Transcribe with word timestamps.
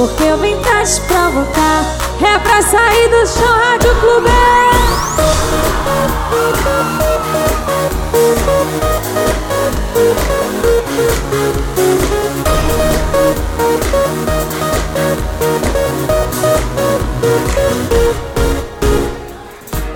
Porque 0.00 0.22
eu 0.22 0.38
vim 0.38 0.56
pra 0.62 0.82
te 0.82 0.98
provocar 1.02 1.84
É 2.22 2.38
pra 2.38 2.62
sair 2.62 3.08
do 3.10 3.26
show 3.26 3.46
Rádio 3.46 3.94
Clube. 4.00 4.30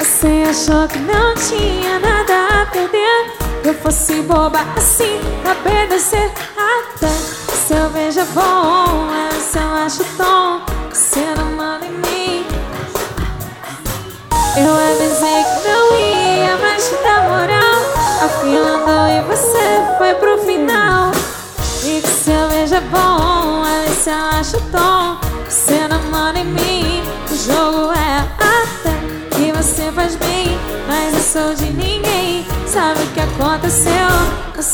Você 0.01 0.45
achou 0.51 0.87
que 0.87 0.99
não 0.99 1.35
tinha 1.35 1.99
nada 1.99 2.63
a 2.63 2.67
perder. 2.67 3.33
Eu 3.65 3.73
fosse 3.73 4.21
boba 4.21 4.61
assim 4.77 5.19
pra 5.43 5.53
obedecer 5.53 5.84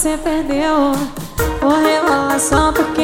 Você 0.01 0.17
perdeu 0.17 0.93
por 1.61 1.75
revelação 1.75 2.73
porque 2.73 3.00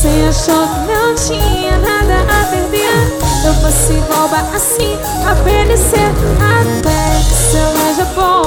Você 0.00 0.08
achou? 0.30 0.66
Que 0.66 0.92
não 0.94 1.14
tinha 1.14 1.76
nada 1.76 2.22
a 2.22 2.44
perder. 2.46 3.18
Eu 3.44 3.52
fosse 3.56 3.98
rouba 4.10 4.38
assim, 4.56 4.98
obedecer 5.30 6.08
Até 6.40 7.18
que 7.18 7.34
seu 7.34 7.66
beijo 7.74 8.00
é 8.00 8.14
bom 8.14 8.42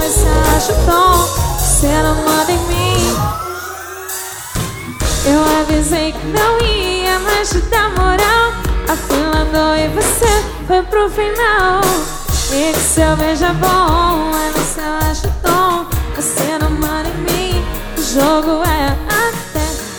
você 0.00 0.26
acha 0.56 0.72
tom 0.86 1.28
Você 1.58 1.88
não 1.88 2.14
manda 2.24 2.52
em 2.52 2.58
mim. 2.68 3.16
Eu 5.26 5.60
avisei 5.60 6.12
que 6.12 6.26
não 6.28 6.58
ia 6.66 7.18
mais 7.18 7.50
te 7.50 7.60
dar 7.68 7.90
moral. 7.90 8.54
A 8.88 8.96
fila 8.96 9.40
andou 9.42 9.76
e 9.76 9.88
você 9.88 10.42
foi 10.66 10.82
pro 10.84 11.10
final. 11.10 11.82
E 12.50 12.72
que 12.72 12.80
seu 12.80 13.14
beijo 13.16 13.44
é 13.44 13.52
bom 13.52 14.30
você 14.54 14.80
acha 14.80 15.28
tom 15.42 15.84
Você 16.16 16.56
não 16.58 16.70
manda 16.70 17.10
em 17.10 17.16
mim. 17.30 17.64
O 17.94 18.02
jogo 18.02 18.62
é 18.64 19.07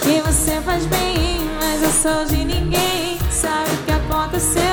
que 0.10 0.20
você 0.22 0.60
faz 0.62 0.88
bem, 0.88 1.40
mas 1.62 1.84
eu 1.84 1.92
sou 1.92 2.26
de 2.26 2.44
ninguém. 2.44 3.20
Sabe 3.30 3.70
o 3.72 3.78
que 3.86 3.92
aconteceu? 3.92 4.64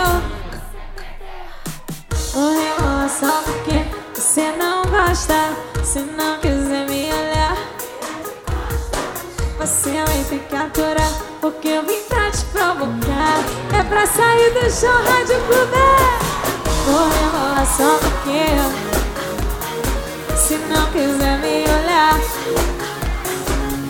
O 2.35 2.59
relação 2.59 3.43
porque 3.45 3.85
você 4.15 4.51
não 4.53 4.83
gosta. 4.85 5.35
Se 5.85 6.01
não 6.01 6.39
quiser 6.41 6.89
me 6.89 7.13
olhar, 7.13 7.55
você 9.59 9.91
vai 9.91 10.25
ter 10.25 10.39
que 10.49 10.57
aturar. 10.57 11.13
Porque 11.43 11.69
eu 11.69 11.83
vim 11.83 12.01
pra 12.09 12.31
te 12.31 12.43
provocar. 12.47 13.45
É 13.79 13.83
pra 13.83 14.07
sair 14.07 14.55
do 14.55 14.71
show 14.71 14.89
Rádio 14.89 15.39
Clube. 15.49 15.77
O 16.89 17.11
relação 17.21 17.99
porque 17.99 18.47
se 20.35 20.57
não 20.71 20.91
quiser 20.93 21.39
me 21.41 21.63
olhar. 21.71 22.76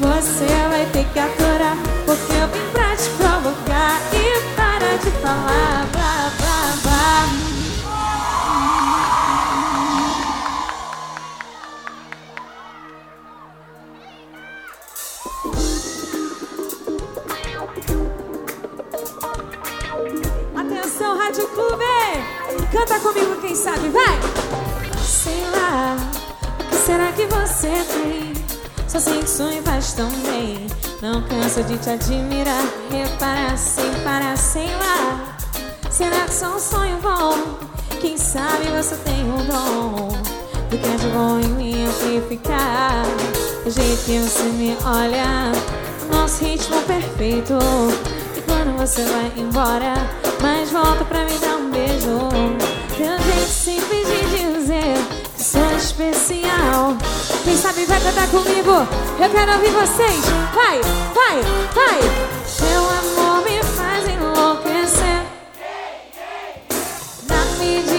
Você 0.06 0.46
vai 0.68 0.86
ter 0.92 1.04
que 1.12 1.18
aturar 1.18 1.76
Porque 2.06 2.32
eu 2.32 2.46
vim 2.48 2.70
pra 2.72 2.96
te 2.96 3.10
provocar 3.10 4.00
E 4.12 4.40
para 4.54 4.96
de 4.98 5.10
falar 5.20 5.86
blá 5.90 6.30
blá 6.38 6.76
blá 6.82 7.26
Atenção, 20.60 21.18
Rádio 21.18 21.48
Clube! 21.48 21.84
Canta 22.70 23.00
comigo, 23.00 23.40
quem 23.40 23.56
sabe, 23.56 23.88
vai! 23.88 24.20
Sei 25.04 25.42
lá, 25.50 25.96
o 26.60 26.64
que 26.64 26.76
será 26.76 27.10
que 27.12 27.26
você 27.26 27.68
tem? 27.92 28.35
Só 28.88 29.00
sei 29.00 29.18
que 29.20 29.28
sonho 29.28 29.62
faz 29.62 29.92
tão 29.92 30.08
bem. 30.08 30.66
Não 31.02 31.20
canso 31.22 31.62
de 31.64 31.76
te 31.78 31.90
admirar. 31.90 32.64
Reparar 32.90 33.58
sem 33.58 33.90
parar, 34.04 34.36
sei 34.38 34.66
lá 34.76 35.36
Será 35.90 36.24
que 36.24 36.34
só 36.34 36.56
um 36.56 36.58
sonho 36.58 36.98
bom? 37.02 37.58
Quem 38.00 38.16
sabe 38.16 38.66
você 38.68 38.94
tem 38.96 39.24
um 39.24 39.44
dom? 39.44 40.08
Do 40.70 40.78
que 40.78 40.86
é 40.86 40.96
de 40.96 41.08
bom 41.08 41.40
em 41.40 41.48
mim 41.48 41.86
amplificar. 41.86 43.04
O 43.64 43.70
jeito 43.70 44.04
que 44.04 44.18
você 44.18 44.44
me 44.44 44.76
olha 44.84 45.52
O 46.08 46.14
nosso 46.14 46.44
ritmo 46.44 46.80
perfeito. 46.82 47.54
E 48.36 48.40
quando 48.42 48.76
você 48.78 49.02
vai 49.04 49.32
embora 49.36 49.94
Mas 50.40 50.70
volta 50.70 51.04
pra 51.04 51.24
me 51.24 51.38
dar 51.38 51.56
um 51.56 51.70
beijo. 51.70 52.28
Teu 52.96 53.18
jeito 53.18 53.50
simples 53.50 54.06
de 54.06 54.25
sou 54.25 54.25
especial 55.76 56.96
quem 57.46 57.56
sabe 57.56 57.84
vai 57.84 58.00
cantar 58.00 58.28
comigo? 58.28 58.72
Eu 59.20 59.30
quero 59.30 59.52
ouvir 59.52 59.70
vocês. 59.70 60.24
Vai, 60.52 60.80
vai, 61.14 61.40
vai. 61.72 62.00
Seu 62.44 62.80
amor 62.80 63.44
me 63.44 63.62
faz 63.62 64.04
enlouquecer. 64.08 65.22
Na 67.28 67.44
medida 67.60 67.95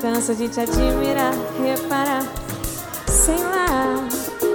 Canso 0.00 0.34
de 0.34 0.48
te 0.48 0.60
admirar, 0.60 1.34
reparar. 1.62 2.24
Sei 3.06 3.36
lá. 3.36 4.08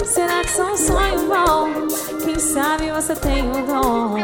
Será 0.03 0.41
que 0.41 0.51
sou 0.51 0.71
um 0.71 0.77
sonho 0.77 1.27
bom? 1.27 1.87
Quem 2.23 2.39
sabe 2.39 2.89
você 2.91 3.15
tem 3.15 3.43
um 3.43 3.65
dom 3.65 4.15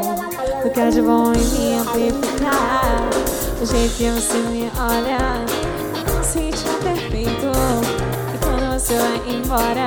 Do 0.64 0.70
que 0.72 0.80
é 0.80 0.90
de 0.90 1.02
bom 1.02 1.34
em 1.34 1.38
mim 1.38 1.80
amplificar 1.80 3.10
O 3.62 3.66
jeito 3.66 3.96
que 3.96 4.10
você 4.10 4.38
me 4.38 4.72
olha 4.80 5.46
Nosso 6.16 6.40
ritmo 6.40 6.74
perfeito 6.84 7.52
E 8.34 8.38
quando 8.44 8.74
você 8.74 8.96
vai 8.96 9.36
embora 9.36 9.86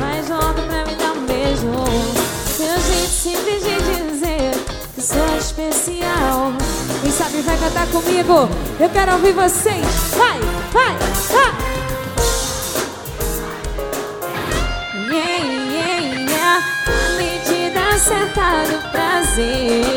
Mais 0.00 0.28
volta 0.28 0.62
pra 0.62 0.84
me 0.84 0.94
dar 0.94 1.12
um 1.12 1.26
beijo 1.26 1.66
Meu 2.58 2.80
jeito 2.80 3.10
simples 3.10 3.62
de 3.64 4.10
dizer 4.10 4.50
Que 4.94 5.02
sou 5.02 5.36
especial 5.38 6.52
Quem 7.02 7.10
sabe 7.10 7.40
vai 7.42 7.56
cantar 7.56 7.86
comigo 7.88 8.48
Eu 8.78 8.88
quero 8.90 9.12
ouvir 9.12 9.32
vocês 9.32 9.86
vai 10.16 10.55
do 19.36 19.95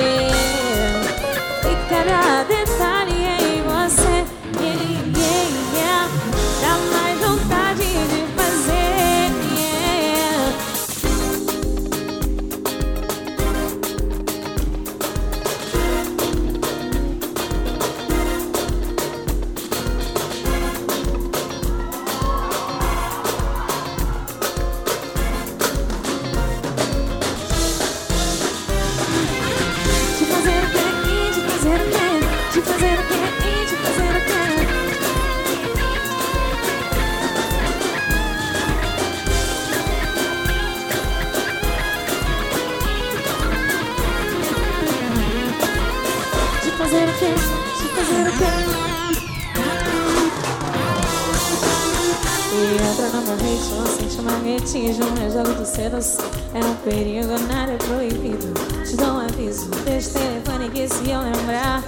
Sedução, 55.66 56.26
é 56.54 56.60
um 56.60 56.76
perigo, 56.76 57.38
nada 57.48 57.74
é 57.74 57.78
proibido. 57.78 58.54
Te 58.84 58.96
dou 58.96 59.08
um 59.08 59.20
aviso, 59.20 59.70
deixa 59.86 60.10
o 60.10 60.14
telefone 60.14 60.70
que 60.70 60.88
se 60.88 61.10
eu 61.10 61.22
lembrar. 61.22 61.84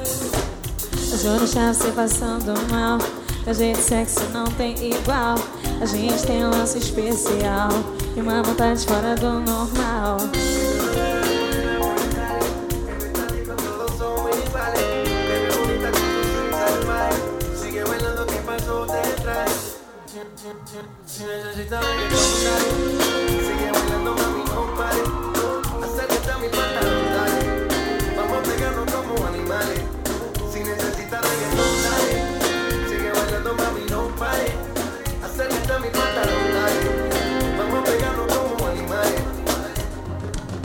Eu 1.12 1.18
juro 1.18 1.40
deixar 1.40 1.74
você 1.74 1.92
passando 1.92 2.54
mal 2.72 2.98
Teu 3.44 3.54
jeito 3.54 3.80
sexy 3.80 4.24
não 4.32 4.46
tem 4.46 4.76
igual. 4.92 5.36
A 5.82 5.86
gente 5.86 6.24
tem 6.26 6.46
um 6.46 6.52
lance 6.52 6.78
especial 6.78 7.70
E 8.16 8.22
uma 8.22 8.44
vontade 8.44 8.86
fora 8.86 9.16
do 9.16 9.40
normal 9.40 10.18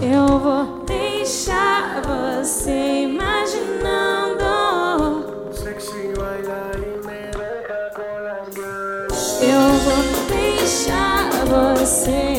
Eu 0.03 0.39
vou 0.39 0.85
deixar 0.85 2.03
você 2.03 3.05
imaginando. 3.05 4.45
Eu 9.41 9.69
vou 9.85 10.03
deixar 10.29 11.31
você 11.47 12.36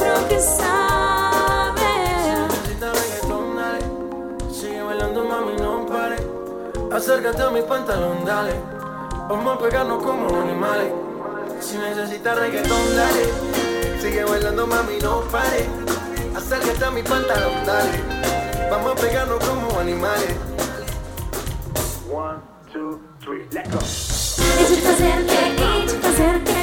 me 0.00 0.08
mostra 0.08 0.14
o 0.14 0.28
que 0.28 0.40
sabe 0.40 1.82
Necesita 2.48 2.92
reggaetón, 2.92 3.56
dale. 3.56 4.52
Sigue 4.52 4.82
bailando, 4.82 5.24
mami, 5.24 5.56
no 5.56 5.86
pare. 5.86 6.16
Acércate 6.92 7.42
a 7.42 7.50
mi 7.50 7.62
pantalón, 7.62 8.24
dale. 8.24 8.54
Vamos 9.28 9.56
a 9.56 9.58
pegarnos 9.58 10.02
como 10.02 10.40
animales. 10.40 10.92
Si 11.60 11.78
necesitas 11.78 12.38
reggaetón, 12.38 12.96
dale. 12.96 14.00
Sigue 14.00 14.24
bailando, 14.24 14.66
mami, 14.66 14.98
no 15.02 15.20
pare. 15.32 15.66
Acércate 16.34 16.84
a 16.84 16.90
mi 16.90 17.02
pantalón, 17.02 17.64
dale. 17.64 18.00
Vamos 18.70 18.92
a 18.92 18.94
pegarnos 18.94 19.44
como 19.44 19.80
animales. 19.80 20.34
One, 22.10 22.40
two, 22.72 23.00
three, 23.20 23.46
let 23.52 23.68
go. 23.70 23.78
E 24.58 24.64
de 24.64 24.76
fazer 24.76 26.52
o 26.52 26.55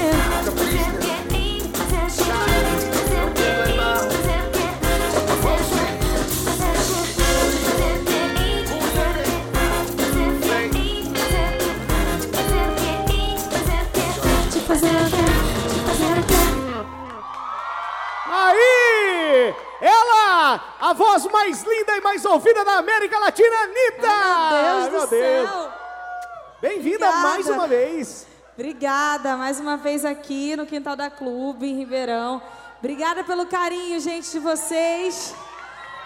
a 20.94 20.96
voz 20.96 21.26
mais 21.26 21.64
linda 21.64 21.98
e 21.98 22.02
mais 22.02 22.24
ouvida 22.24 22.64
da 22.64 22.78
América 22.78 23.18
Latina, 23.18 23.56
Anitta! 23.64 24.08
Ai, 24.08 24.90
meu 24.92 24.92
Deus 24.92 25.02
do 25.02 25.10
céu! 25.10 25.72
Bem-vinda 26.62 27.12
mais 27.14 27.50
uma 27.50 27.68
vez. 27.68 28.28
Obrigada, 28.54 29.36
mais 29.36 29.60
uma 29.60 29.76
vez 29.76 30.06
aqui 30.06 30.56
no 30.56 30.68
Quintal 30.68 30.96
da 30.96 31.10
Clube, 31.10 31.68
em 31.68 31.76
Ribeirão. 31.80 32.40
Obrigada 32.78 33.24
pelo 33.24 33.48
carinho, 33.48 34.00
gente, 34.00 34.30
de 34.30 34.38
vocês. 34.38 35.34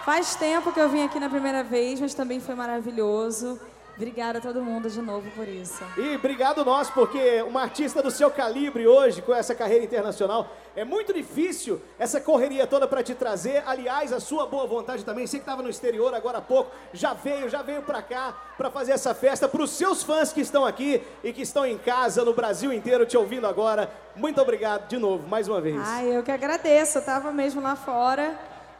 Faz 0.06 0.34
tempo 0.36 0.72
que 0.72 0.80
eu 0.80 0.88
vim 0.88 1.04
aqui 1.04 1.20
na 1.20 1.28
primeira 1.28 1.62
vez, 1.62 2.00
mas 2.00 2.14
também 2.14 2.40
foi 2.40 2.54
maravilhoso. 2.54 3.60
Obrigada 3.98 4.38
a 4.38 4.40
todo 4.40 4.62
mundo 4.62 4.88
de 4.88 5.02
novo 5.02 5.28
por 5.32 5.48
isso. 5.48 5.82
E 5.96 6.14
obrigado 6.14 6.64
nós, 6.64 6.88
porque 6.88 7.42
uma 7.42 7.62
artista 7.62 8.00
do 8.00 8.12
seu 8.12 8.30
calibre 8.30 8.86
hoje, 8.86 9.20
com 9.20 9.34
essa 9.34 9.56
carreira 9.56 9.84
internacional, 9.84 10.54
é 10.76 10.84
muito 10.84 11.12
difícil 11.12 11.80
essa 11.98 12.20
correria 12.20 12.64
toda 12.64 12.86
para 12.86 13.02
te 13.02 13.12
trazer. 13.12 13.60
Aliás, 13.66 14.12
a 14.12 14.20
sua 14.20 14.46
boa 14.46 14.68
vontade 14.68 15.04
também. 15.04 15.26
Você 15.26 15.38
que 15.38 15.42
estava 15.42 15.64
no 15.64 15.68
exterior 15.68 16.14
agora 16.14 16.38
há 16.38 16.40
pouco, 16.40 16.70
já 16.92 17.12
veio, 17.12 17.48
já 17.48 17.60
veio 17.60 17.82
para 17.82 18.00
cá 18.00 18.36
para 18.56 18.70
fazer 18.70 18.92
essa 18.92 19.12
festa 19.16 19.48
para 19.48 19.62
os 19.62 19.70
seus 19.70 20.04
fãs 20.04 20.32
que 20.32 20.42
estão 20.42 20.64
aqui 20.64 21.02
e 21.24 21.32
que 21.32 21.42
estão 21.42 21.66
em 21.66 21.76
casa 21.76 22.24
no 22.24 22.32
Brasil 22.32 22.72
inteiro 22.72 23.04
te 23.04 23.16
ouvindo 23.16 23.48
agora. 23.48 23.92
Muito 24.14 24.40
obrigado 24.40 24.86
de 24.86 24.96
novo, 24.96 25.26
mais 25.26 25.48
uma 25.48 25.60
vez. 25.60 25.76
Ai, 25.76 26.16
eu 26.16 26.22
que 26.22 26.30
agradeço. 26.30 26.98
Eu 26.98 27.02
tava 27.04 27.32
mesmo 27.32 27.60
lá 27.60 27.74
fora 27.74 28.38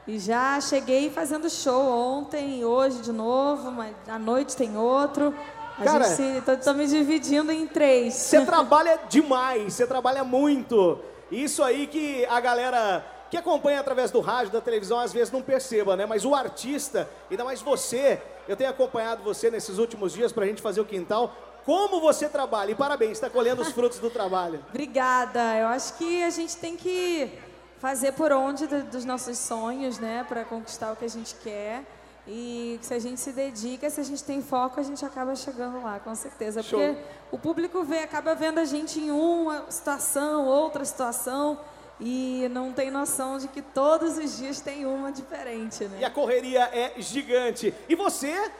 e 0.08 0.18
já 0.18 0.58
cheguei 0.58 1.10
fazendo 1.10 1.50
show 1.50 1.82
ontem 1.86 2.60
e 2.60 2.64
hoje 2.64 3.02
de 3.02 3.12
novo, 3.12 3.70
mas 3.70 3.94
à 4.08 4.18
noite 4.18 4.56
tem 4.56 4.74
outro. 4.74 5.34
A 5.78 5.84
Cara, 5.84 6.04
gente 6.04 6.16
se, 6.16 6.40
tô, 6.40 6.56
tô 6.56 6.72
me 6.72 6.86
dividindo 6.86 7.52
em 7.52 7.66
três. 7.66 8.14
Você 8.14 8.40
trabalha 8.46 8.98
demais, 9.06 9.74
você 9.74 9.86
trabalha 9.86 10.24
muito. 10.24 10.98
Isso 11.30 11.62
aí 11.62 11.86
que 11.86 12.24
a 12.24 12.40
galera 12.40 13.04
que 13.30 13.36
acompanha 13.36 13.80
através 13.80 14.10
do 14.10 14.20
rádio, 14.20 14.50
da 14.50 14.62
televisão, 14.62 14.98
às 14.98 15.12
vezes 15.12 15.30
não 15.30 15.42
perceba, 15.42 15.94
né? 15.94 16.06
Mas 16.06 16.24
o 16.24 16.34
artista, 16.34 17.06
ainda 17.30 17.44
mais 17.44 17.60
você, 17.60 18.22
eu 18.48 18.56
tenho 18.56 18.70
acompanhado 18.70 19.22
você 19.22 19.50
nesses 19.50 19.76
últimos 19.76 20.14
dias 20.14 20.32
pra 20.32 20.46
gente 20.46 20.62
fazer 20.62 20.80
o 20.80 20.86
quintal. 20.86 21.36
Como 21.66 22.00
você 22.00 22.30
trabalha? 22.30 22.70
E 22.70 22.74
parabéns, 22.74 23.12
está 23.12 23.28
colhendo 23.28 23.60
os 23.60 23.68
frutos 23.72 23.98
do 23.98 24.08
trabalho. 24.08 24.64
Obrigada. 24.72 25.54
Eu 25.58 25.66
acho 25.66 25.98
que 25.98 26.22
a 26.22 26.30
gente 26.30 26.56
tem 26.56 26.74
que 26.76 27.30
fazer 27.80 28.12
por 28.12 28.32
onde 28.32 28.66
do- 28.66 28.84
dos 28.84 29.04
nossos 29.04 29.38
sonhos, 29.38 29.98
né, 29.98 30.24
para 30.28 30.44
conquistar 30.44 30.92
o 30.92 30.96
que 30.96 31.04
a 31.04 31.08
gente 31.08 31.34
quer. 31.36 31.82
E 32.26 32.78
se 32.82 32.92
a 32.92 32.98
gente 32.98 33.18
se 33.20 33.32
dedica, 33.32 33.88
se 33.88 34.00
a 34.00 34.04
gente 34.04 34.22
tem 34.22 34.42
foco, 34.42 34.78
a 34.78 34.82
gente 34.82 35.02
acaba 35.04 35.34
chegando 35.34 35.82
lá, 35.82 35.98
com 35.98 36.14
certeza. 36.14 36.62
Show. 36.62 36.78
Porque 36.78 37.00
o 37.30 37.38
público 37.38 37.82
vê, 37.84 38.00
acaba 38.00 38.34
vendo 38.34 38.58
a 38.58 38.64
gente 38.64 39.00
em 39.00 39.10
uma 39.10 39.64
situação, 39.70 40.44
outra 40.44 40.84
situação, 40.84 41.58
e 41.98 42.46
não 42.50 42.70
tem 42.72 42.90
noção 42.90 43.38
de 43.38 43.48
que 43.48 43.62
todos 43.62 44.18
os 44.18 44.36
dias 44.36 44.60
tem 44.60 44.84
uma 44.84 45.10
diferente, 45.10 45.84
né? 45.84 45.98
E 46.00 46.04
a 46.04 46.10
correria 46.10 46.68
é 46.72 46.92
gigante. 46.98 47.72
E 47.88 47.94
você, 47.94 48.50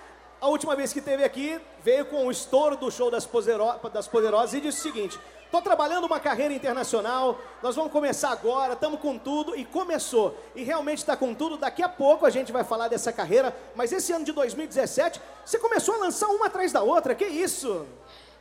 a 0.40 0.48
última 0.48 0.74
vez 0.74 0.92
que 0.92 0.98
esteve 1.00 1.22
aqui, 1.22 1.60
veio 1.84 2.06
com 2.06 2.26
o 2.26 2.30
estouro 2.30 2.76
do 2.76 2.90
show 2.90 3.10
das 3.10 3.26
Poderosas 3.26 4.54
e 4.54 4.60
disse 4.60 4.78
o 4.78 4.82
seguinte: 4.82 5.20
tô 5.50 5.62
trabalhando 5.62 6.04
uma 6.04 6.20
carreira 6.20 6.52
internacional, 6.52 7.38
nós 7.62 7.74
vamos 7.74 7.92
começar 7.92 8.30
agora, 8.30 8.74
estamos 8.74 9.00
com 9.00 9.18
tudo, 9.18 9.56
e 9.56 9.64
começou. 9.64 10.38
E 10.54 10.62
realmente 10.62 10.98
está 10.98 11.16
com 11.16 11.34
tudo. 11.34 11.56
Daqui 11.56 11.82
a 11.82 11.88
pouco 11.88 12.26
a 12.26 12.30
gente 12.30 12.52
vai 12.52 12.64
falar 12.64 12.88
dessa 12.88 13.12
carreira, 13.12 13.56
mas 13.74 13.92
esse 13.92 14.12
ano 14.12 14.24
de 14.24 14.32
2017, 14.32 15.20
você 15.44 15.58
começou 15.58 15.94
a 15.94 15.98
lançar 15.98 16.28
uma 16.28 16.46
atrás 16.46 16.72
da 16.72 16.82
outra, 16.82 17.14
que 17.14 17.24
isso? 17.24 17.86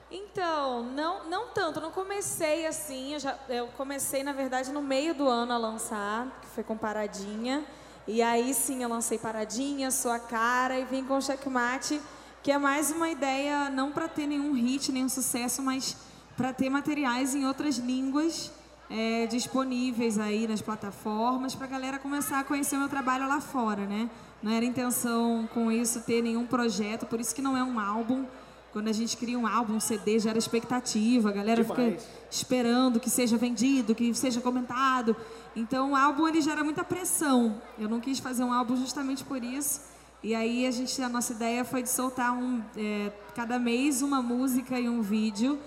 Então, 0.10 0.84
não, 0.84 1.30
não 1.30 1.48
tanto, 1.48 1.82
não 1.82 1.92
comecei 1.92 2.66
assim, 2.66 3.14
eu, 3.14 3.20
já, 3.20 3.38
eu 3.50 3.68
comecei, 3.76 4.24
na 4.24 4.32
verdade, 4.32 4.72
no 4.72 4.82
meio 4.82 5.14
do 5.14 5.28
ano 5.28 5.52
a 5.52 5.58
lançar, 5.58 6.40
que 6.42 6.48
foi 6.48 6.64
com 6.64 6.78
Paradinha, 6.78 7.66
e 8.08 8.22
aí 8.22 8.54
sim 8.54 8.84
eu 8.84 8.88
lancei 8.88 9.18
Paradinha, 9.18 9.92
Sua 9.92 10.18
Cara, 10.18 10.80
e 10.80 10.86
vim 10.86 11.04
com 11.04 11.20
Checkmate, 11.20 12.02
que 12.42 12.54
é 12.54 12.58
mais 12.58 12.90
uma 12.90 13.10
ideia, 13.10 13.70
não 13.70 13.92
para 13.92 14.08
ter 14.08 14.26
nenhum 14.28 14.54
hit, 14.54 14.94
nenhum 14.94 15.10
sucesso, 15.10 15.62
mas 15.62 15.98
para 16.38 16.54
ter 16.54 16.70
materiais 16.70 17.34
em 17.34 17.46
outras 17.46 17.78
línguas 17.78 18.52
é, 18.90 19.26
disponíveis 19.26 20.18
aí 20.18 20.48
nas 20.48 20.62
plataformas, 20.62 21.56
para 21.56 21.66
a 21.66 21.70
galera 21.70 22.00
começar 22.00 22.40
a 22.40 22.44
conhecer 22.44 22.76
o 22.76 22.80
meu 22.80 22.88
trabalho 22.88 23.28
lá 23.28 23.42
fora, 23.42 23.86
né? 23.86 24.10
Não 24.42 24.52
era 24.52 24.64
intenção 24.64 25.50
com 25.54 25.72
isso 25.72 26.02
ter 26.02 26.22
nenhum 26.22 26.46
projeto, 26.46 27.06
por 27.08 27.20
isso 27.20 27.34
que 27.34 27.42
não 27.42 27.58
é 27.58 27.64
um 27.64 27.80
álbum, 27.80 28.26
quando 28.72 28.90
a 28.90 28.94
gente 28.94 29.18
cria 29.18 29.38
um 29.38 29.48
álbum, 29.48 29.74
um 29.74 29.80
CD, 29.80 30.20
gera 30.20 30.38
expectativa, 30.38 31.30
a 31.30 31.32
galera 31.32 31.64
Demais. 31.64 32.04
fica 32.04 32.10
esperando 32.30 33.00
que 33.00 33.10
seja 33.10 33.36
vendido, 33.36 33.96
que 33.96 34.14
seja 34.14 34.40
comentado. 34.40 35.16
Então 35.56 35.94
o 35.94 35.96
álbum 35.96 36.28
ele 36.28 36.42
gera 36.42 36.64
muita 36.64 36.84
pressão. 36.84 37.60
Eu 37.80 37.90
não 37.90 38.00
quis 38.00 38.20
fazer 38.20 38.44
um 38.44 38.54
álbum 38.54 38.76
justamente 38.76 39.24
por 39.24 39.44
isso. 39.44 39.82
E 40.22 40.36
aí 40.36 40.68
a 40.68 40.72
gente, 40.72 41.02
a 41.02 41.10
nossa 41.10 41.34
ideia 41.34 41.66
foi 41.66 41.82
de 41.82 41.90
soltar 41.90 42.32
um, 42.34 42.62
é, 42.76 43.12
cada 43.34 43.58
mês 43.58 44.04
uma 44.04 44.22
música 44.22 44.80
e 44.80 44.88
um 44.88 45.02
vídeo. 45.02 45.58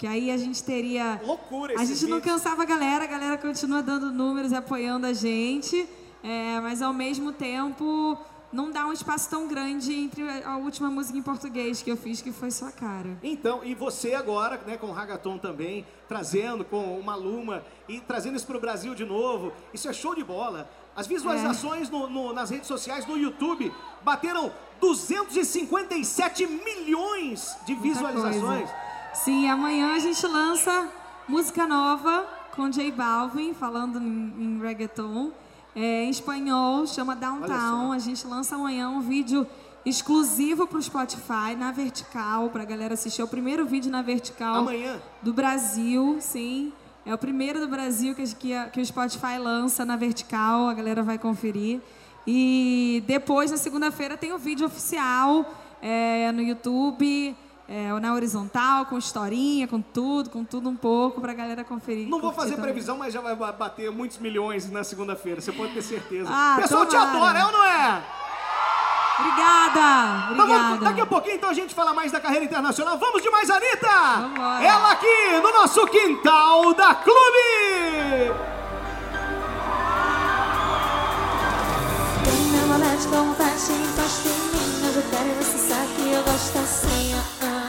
Que 0.00 0.06
aí 0.06 0.30
a 0.30 0.36
gente 0.38 0.64
teria. 0.64 1.20
Loucura 1.22 1.74
A 1.78 1.84
gente 1.84 2.06
não 2.06 2.16
vídeos. 2.20 2.32
cansava 2.42 2.62
a 2.62 2.64
galera, 2.64 3.04
a 3.04 3.06
galera 3.06 3.36
continua 3.36 3.82
dando 3.82 4.10
números 4.10 4.50
e 4.50 4.54
apoiando 4.56 5.06
a 5.06 5.12
gente. 5.12 5.86
é, 6.24 6.58
mas 6.60 6.80
ao 6.80 6.92
mesmo 6.94 7.32
tempo 7.32 8.16
não 8.52 8.70
dá 8.70 8.86
um 8.86 8.92
espaço 8.94 9.28
tão 9.28 9.46
grande 9.46 9.92
entre 9.92 10.22
a 10.44 10.56
última 10.56 10.90
música 10.90 11.18
em 11.18 11.22
português 11.22 11.82
que 11.82 11.90
eu 11.90 11.96
fiz, 11.98 12.20
que 12.22 12.32
foi 12.32 12.50
Sua 12.50 12.72
Cara. 12.72 13.18
Então, 13.22 13.60
e 13.62 13.74
você 13.74 14.14
agora, 14.14 14.58
né, 14.66 14.78
com 14.78 14.86
o 14.86 14.92
Ragaton 14.92 15.36
também, 15.36 15.86
trazendo 16.08 16.64
com 16.64 16.98
o 16.98 17.04
Maluma 17.04 17.62
e 17.86 18.00
trazendo 18.00 18.36
isso 18.36 18.46
para 18.46 18.56
o 18.56 18.60
Brasil 18.60 18.94
de 18.94 19.04
novo, 19.04 19.52
isso 19.72 19.86
é 19.88 19.92
show 19.92 20.14
de 20.14 20.24
bola. 20.24 20.68
As 20.96 21.06
visualizações 21.06 21.88
É. 21.88 21.90
no- 21.92 22.08
no- 22.08 22.32
nas 22.32 22.48
redes 22.50 22.66
sociais, 22.66 23.06
no 23.06 23.16
YouTube, 23.18 23.70
bateram 24.02 24.50
257 24.80 26.46
milhões 26.46 27.54
de 27.66 27.74
visualizações. 27.74 28.68
Sim, 29.12 29.48
amanhã 29.48 29.94
a 29.94 29.98
gente 29.98 30.24
lança 30.26 30.88
música 31.28 31.66
nova 31.66 32.26
com 32.54 32.70
J 32.70 32.90
Balvin, 32.92 33.52
falando 33.52 33.98
em, 33.98 34.34
em 34.38 34.60
reggaeton, 34.60 35.32
é, 35.74 36.04
em 36.04 36.10
espanhol, 36.10 36.86
chama 36.86 37.14
Downtown. 37.16 37.92
A 37.92 37.98
gente 37.98 38.26
lança 38.26 38.54
amanhã 38.54 38.88
um 38.88 39.00
vídeo 39.00 39.46
exclusivo 39.84 40.66
para 40.66 40.78
o 40.78 40.82
Spotify, 40.82 41.56
na 41.56 41.72
vertical, 41.72 42.50
para 42.50 42.62
a 42.62 42.64
galera 42.64 42.94
assistir. 42.94 43.20
É 43.20 43.24
o 43.24 43.28
primeiro 43.28 43.66
vídeo 43.66 43.90
na 43.90 44.02
vertical 44.02 44.56
Amanhã. 44.56 45.00
do 45.20 45.32
Brasil, 45.32 46.18
sim. 46.20 46.72
É 47.04 47.14
o 47.14 47.18
primeiro 47.18 47.60
do 47.60 47.68
Brasil 47.68 48.14
que, 48.14 48.22
que, 48.34 48.52
que 48.72 48.80
o 48.80 48.86
Spotify 48.86 49.38
lança 49.38 49.84
na 49.84 49.96
vertical, 49.96 50.68
a 50.68 50.74
galera 50.74 51.02
vai 51.02 51.18
conferir. 51.18 51.80
E 52.26 53.02
depois, 53.06 53.50
na 53.50 53.56
segunda-feira, 53.56 54.16
tem 54.16 54.32
o 54.32 54.38
vídeo 54.38 54.66
oficial 54.66 55.44
é, 55.82 56.30
no 56.32 56.42
YouTube, 56.42 57.34
é, 57.72 57.92
na 58.00 58.12
horizontal, 58.14 58.84
com 58.86 58.98
historinha, 58.98 59.68
com 59.68 59.80
tudo, 59.80 60.28
com 60.28 60.44
tudo 60.44 60.68
um 60.68 60.74
pouco, 60.74 61.20
pra 61.20 61.32
galera 61.32 61.62
conferir. 61.62 62.08
Não 62.08 62.20
vou 62.20 62.32
fazer 62.32 62.56
também. 62.56 62.64
previsão, 62.72 62.98
mas 62.98 63.14
já 63.14 63.20
vai 63.20 63.36
ba- 63.36 63.52
bater 63.52 63.88
muitos 63.92 64.18
milhões 64.18 64.68
na 64.68 64.82
segunda-feira, 64.82 65.40
você 65.40 65.52
pode 65.52 65.72
ter 65.72 65.82
certeza. 65.82 66.28
Ah, 66.32 66.56
o 66.58 66.62
pessoal 66.62 66.84
te 66.84 66.96
adora, 66.96 67.38
é 67.38 67.44
ou 67.46 67.52
não 67.52 67.64
é? 67.64 68.02
Obrigada! 69.20 70.32
Então 70.32 70.46
vamos- 70.48 70.62
Obrigada! 70.64 70.84
daqui 70.84 71.00
a 71.00 71.06
pouquinho 71.06 71.36
então 71.36 71.50
a 71.50 71.52
gente 71.54 71.72
fala 71.74 71.94
mais 71.94 72.10
da 72.10 72.18
carreira 72.18 72.44
internacional. 72.44 72.98
Vamos 72.98 73.22
de 73.22 73.30
mais, 73.30 73.48
Anitta! 73.48 73.86
Vambora. 74.20 74.64
Ela 74.64 74.90
aqui 74.92 75.40
no 75.40 75.52
nosso 75.52 75.86
quintal 75.86 76.74
da 76.74 76.94
Clube! 76.94 78.34
Tem 82.24 82.50
encosta 83.76 84.28
em 84.28 84.32
mim 84.32 84.80
Mas 84.82 84.96
eu 84.96 85.02
quero 85.10 85.28
e 85.28 85.44
você 85.44 85.58
sabe 85.68 85.88
que 85.94 86.12
eu 86.12 86.22
gosto 86.24 86.58
assim 86.58 87.59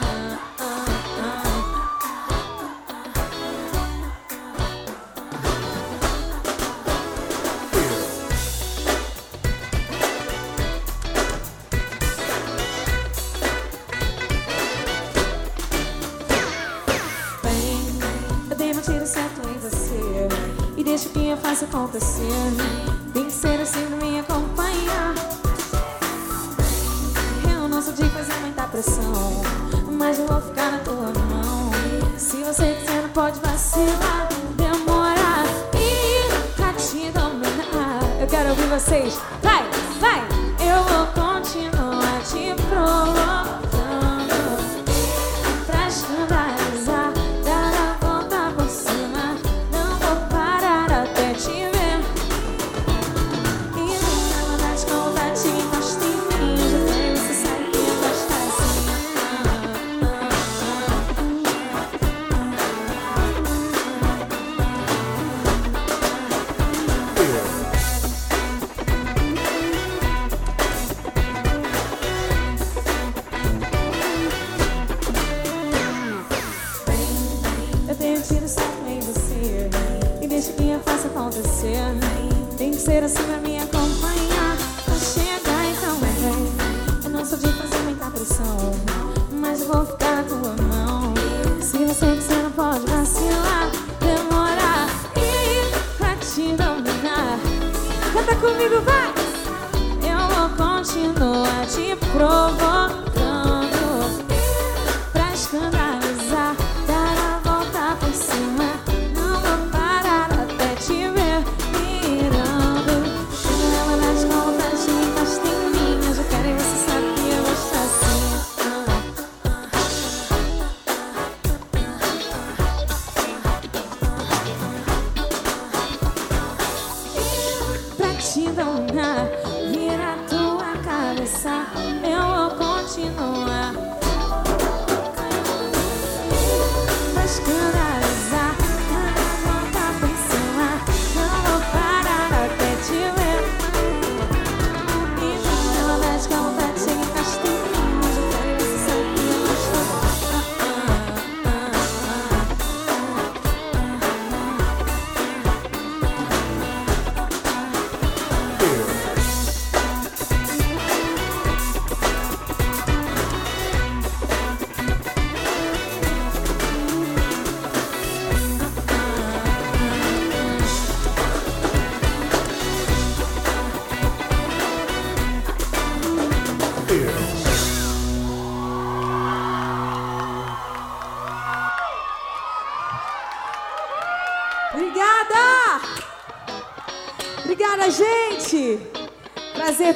Te 128.32 128.48
dominar, 128.48 129.28
vira 129.70 130.16
tua 130.26 130.72
cabeça. 130.82 131.66
Eu 132.02 132.48
vou 132.48 132.50
continuar 132.56 133.41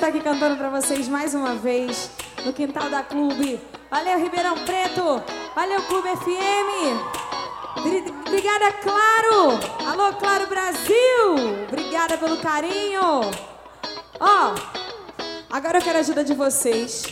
Estar 0.06 0.18
aqui 0.18 0.25
cantando 0.25 0.56
pra 0.56 0.70
vocês 0.70 1.08
mais 1.08 1.34
uma 1.34 1.56
vez 1.56 2.08
no 2.44 2.52
quintal 2.52 2.88
da 2.88 3.02
Clube. 3.02 3.60
Valeu, 3.90 4.16
Ribeirão 4.20 4.54
Preto! 4.58 5.20
Valeu, 5.52 5.82
Clube 5.82 6.08
FM! 6.10 7.82
Bri- 7.82 8.14
Obrigada, 8.25 8.70
Claro! 8.84 9.58
Alô, 9.84 10.12
Claro 10.12 10.46
Brasil! 10.46 11.64
Obrigada 11.66 12.16
pelo 12.18 12.36
carinho! 12.36 13.00
Ó, 14.20 14.54
agora 15.50 15.78
eu 15.78 15.82
quero 15.82 15.96
a 15.98 16.00
ajuda 16.02 16.22
de 16.22 16.34
vocês 16.34 17.02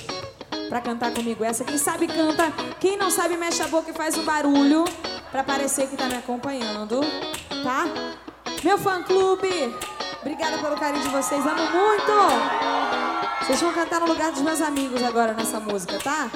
pra 0.68 0.80
cantar 0.80 1.12
comigo 1.12 1.42
essa. 1.42 1.64
Quem 1.64 1.78
sabe 1.78 2.06
canta, 2.06 2.52
quem 2.78 2.96
não 2.96 3.10
sabe 3.10 3.36
mexe 3.36 3.60
a 3.60 3.66
boca 3.66 3.90
e 3.90 3.94
faz 3.94 4.16
um 4.16 4.22
barulho 4.24 4.84
pra 5.32 5.42
parecer 5.42 5.88
que 5.88 5.96
tá 5.96 6.06
me 6.06 6.14
acompanhando, 6.14 7.00
tá? 7.64 7.86
Meu 8.62 8.78
fã 8.78 9.02
clube, 9.02 9.74
obrigada 10.20 10.58
pelo 10.58 10.76
carinho 10.76 11.02
de 11.02 11.08
vocês, 11.08 11.44
amo 11.44 11.56
muito. 11.56 12.73
Vocês 13.46 13.60
vão 13.60 13.74
cantar 13.74 14.00
no 14.00 14.06
lugar 14.06 14.32
dos 14.32 14.40
meus 14.40 14.62
amigos 14.62 15.02
agora 15.02 15.34
nessa 15.34 15.60
música, 15.60 15.98
tá? 15.98 16.30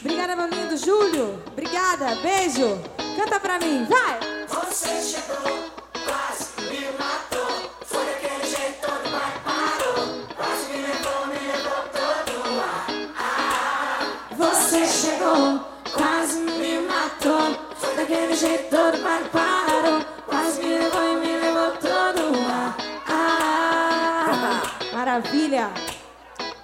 Obrigada, 0.00 0.34
meu 0.34 0.48
lindo 0.48 0.76
Júlio. 0.76 1.40
Obrigada, 1.46 2.16
beijo. 2.16 2.80
Canta 3.16 3.38
pra 3.38 3.60
mim, 3.60 3.86
vai! 3.88 4.18
Você 4.48 5.00
chegou, 5.02 5.70
quase 6.04 6.50
me 6.62 6.80
matou. 6.98 7.70
Foi 7.86 8.04
daquele 8.04 8.44
jeito 8.44 8.80
todo, 8.80 9.08
mas 9.12 9.34
parou. 9.44 10.26
Quase 10.34 10.72
me 10.72 10.78
levou, 10.82 11.26
me 11.26 11.38
levou 11.46 11.80
todo 11.92 12.60
ar. 13.16 14.00
Você 14.36 14.86
chegou, 14.86 15.60
quase 15.92 16.40
me 16.40 16.80
matou. 16.88 17.54
Foi 17.76 17.94
daquele 17.94 18.34
jeito 18.34 18.68
todo, 18.68 18.98
mas 19.00 19.28
parou. 19.28 20.04
Quase 20.26 20.60
me 20.60 20.76
levou 20.76 21.02
e 21.02 21.16
me 21.24 21.36
levou 21.36 21.70
todo 21.76 22.36
o 22.36 22.48
ar. 22.48 22.76
Ah, 23.06 24.62
Maravilha! 24.92 25.70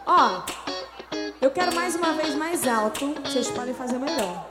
Ó, 0.06 0.42
eu 1.40 1.50
quero 1.50 1.74
mais 1.74 1.96
uma 1.96 2.12
vez 2.12 2.32
mais 2.36 2.66
alto. 2.66 3.12
Vocês 3.24 3.50
podem 3.50 3.74
fazer 3.74 3.98
melhor. 3.98 4.46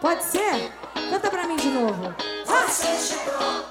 Pode 0.00 0.24
ser? 0.24 0.72
Canta 1.08 1.30
pra 1.30 1.46
mim 1.46 1.54
de 1.54 1.68
novo. 1.68 2.12
Você 2.44 2.98
chegou, 2.98 3.64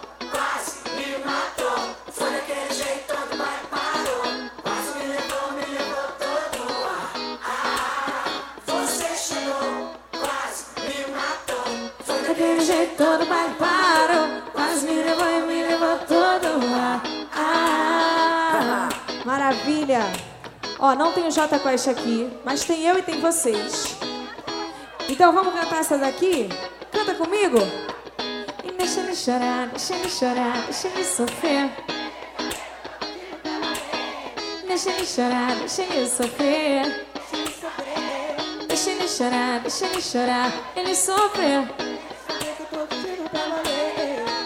Ó, 20.80 20.94
não 20.94 21.12
tem 21.12 21.28
o 21.28 21.32
J 21.32 21.58
Quest 21.60 21.88
aqui, 21.88 22.30
mas 22.46 22.64
tem 22.64 22.84
eu 22.84 23.00
e 23.00 23.02
tem 23.02 23.20
vocês. 23.20 23.98
Então 25.10 25.34
vamos 25.34 25.54
cantar 25.54 25.80
essa 25.80 25.98
daqui? 25.98 26.50
Canta 26.92 27.16
comigo? 27.16 27.58
E 28.64 28.72
deixa 28.78 29.00
ele 29.00 29.16
chorar, 29.16 29.68
deixa 29.70 29.96
ele 29.96 30.10
chorar, 30.10 30.62
deixa 30.66 30.88
ele 30.88 31.04
sofrer. 31.04 31.72
Deixa 34.68 34.90
ele 34.92 35.06
chorar, 35.06 35.56
deixa 35.56 35.82
ele 35.82 36.08
sofrer. 36.08 37.06
Deixa 38.68 38.92
ele 38.92 39.08
chorar, 39.08 39.60
deixa 39.62 39.86
ele 39.86 40.02
chorar, 40.02 40.52
ele 40.76 40.96
sofrer. 40.96 41.64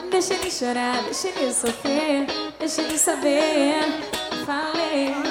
Deixa 0.10 0.34
ele 0.36 0.52
chorar, 0.52 1.04
deixa 1.04 1.28
ele 1.28 1.54
sofrer, 1.54 2.28
deixa 2.58 2.82
ele 2.82 2.98
saber. 2.98 3.84
Falei 4.46 5.31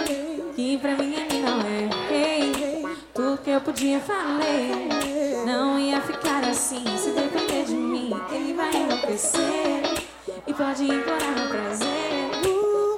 Podia 3.80 4.00
falei. 4.00 5.42
Não 5.46 5.78
ia 5.78 6.02
ficar 6.02 6.44
assim 6.44 6.84
se 6.98 7.12
depender 7.12 7.64
de 7.64 7.72
mim. 7.72 8.10
Ele 8.30 8.52
vai 8.52 8.70
enlouquecer 8.76 10.04
e 10.46 10.52
pode 10.52 10.84
implorar 10.84 11.34
meu 11.34 11.48
prazer. 11.48 12.30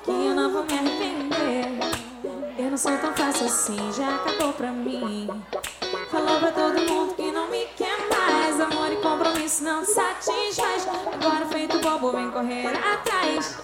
Que 0.03 0.11
eu 0.11 0.35
não 0.35 0.53
vou 0.53 0.65
me 0.65 0.73
arrepender. 0.73 1.79
Eu 2.59 2.71
não 2.73 2.77
sou 2.77 2.99
tão 2.99 3.15
fácil 3.15 3.47
assim, 3.47 3.93
já 3.93 4.17
acabou 4.17 4.53
pra 4.55 4.73
mim. 4.73 5.29
Falou 6.11 6.41
pra 6.41 6.51
todo 6.51 6.81
mundo 6.81 7.15
que 7.15 7.31
não 7.31 7.49
me 7.49 7.65
quer 7.77 7.97
mais. 8.11 8.61
Amor 8.61 8.91
e 8.91 8.97
compromisso 8.97 9.63
não 9.63 9.85
satisfaz. 9.85 10.89
Agora 11.13 11.47
feito 11.47 11.79
bobo, 11.79 12.11
vem 12.11 12.29
correr 12.33 12.67
atrás. 12.67 13.57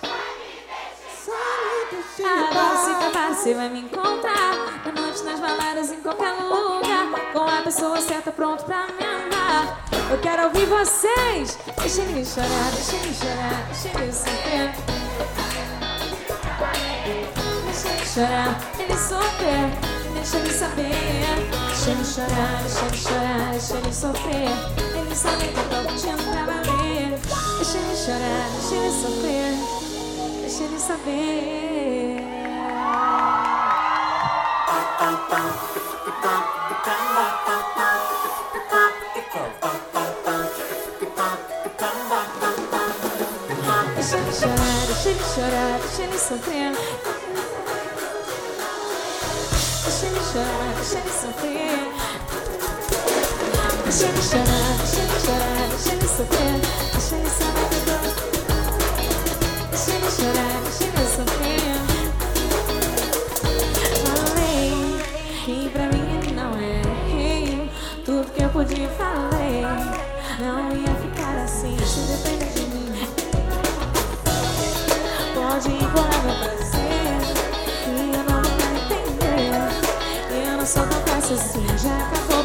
Agora 2.20 2.76
se 2.76 2.90
capaz, 2.94 3.36
você 3.38 3.54
vai 3.54 3.68
me 3.68 3.80
encontrar 3.80 4.82
Na 4.84 4.92
noite, 4.92 5.22
nas 5.24 5.40
baladas, 5.40 5.92
em 5.92 6.00
qualquer 6.00 6.32
lugar 6.32 6.87
Com 7.32 7.48
a 7.48 7.62
pessoa 7.62 8.00
certa, 8.00 8.30
pronto 8.30 8.64
pra 8.64 8.86
me 8.86 9.04
amar. 9.04 9.84
Eu 10.10 10.18
quero 10.18 10.44
ouvir 10.44 10.66
vocês! 10.66 11.58
Deixa 11.78 12.02
ele 12.02 12.24
chorar, 12.24 12.70
deixa 12.72 12.96
ele 12.96 13.14
chorar, 13.14 13.66
deixa 13.66 13.88
ele 13.98 14.12
sofrer 14.12 14.74
Deixa 17.64 17.88
ele 17.88 18.06
chorar, 18.06 18.60
ele 18.78 18.96
sofrer 18.96 19.88
Deixa 20.14 20.36
ele 20.38 20.52
saber 20.52 21.58
Deixa 21.68 21.90
ele 21.90 22.04
chorar, 22.04 22.62
deixa 22.62 22.84
ele 22.84 22.96
chorar, 22.96 23.50
deixa 23.52 23.76
ele 23.76 23.92
sofrer. 23.92 24.48
Ele 24.98 25.14
sabe 25.14 25.48
que 25.48 25.58
eu 25.58 25.64
tô 25.70 25.88
curtindo 25.88 26.22
pra 26.22 26.44
valer. 26.44 27.18
Deixa 27.56 27.78
ele 27.78 27.96
chorar, 27.96 28.48
deixa 28.52 28.74
ele 28.74 28.90
sofrer. 28.90 29.54
Deixa 30.42 30.64
ele 30.64 30.78
saber 30.78 31.48
Deixa 43.94 44.16
ele 44.16 44.32
chorar, 44.32 44.86
deixa 44.86 45.08
ele 45.10 45.24
chorar, 45.34 45.78
deixa 45.80 46.02
ele 46.02 46.18
sofrer. 46.18 46.72
Deixa 49.84 50.06
ele 50.06 50.20
chorar, 50.22 50.74
deixa 50.76 50.98
ele 50.98 51.10
sofrer. 51.10 51.78
Deixa 53.84 54.04
ele 54.06 54.22
chorar, 60.10 60.60
deixa 60.62 60.84
ele 60.84 60.97
Podia 68.68 68.88
falei. 68.90 69.62
Não 70.40 70.76
ia 70.76 70.94
ficar 70.96 71.36
assim 71.42 71.74
se 71.78 72.00
depender 72.00 72.52
de 72.52 72.60
mim. 72.66 72.92
Pode 75.34 75.68
implorar 75.72 76.22
meu 76.22 76.34
prazer 76.34 77.18
Que 77.82 77.90
eu 77.90 78.24
não 78.24 78.42
vou 78.42 78.52
me 78.52 78.62
arrepender 78.64 79.50
Eu 80.46 80.56
não 80.58 80.66
sou 80.66 80.86
tão 80.86 81.00
fácil 81.00 81.36
assim, 81.36 81.66
já 81.78 81.96
acabou 81.96 82.37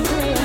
deixa 0.00 0.26
ele 0.26 0.41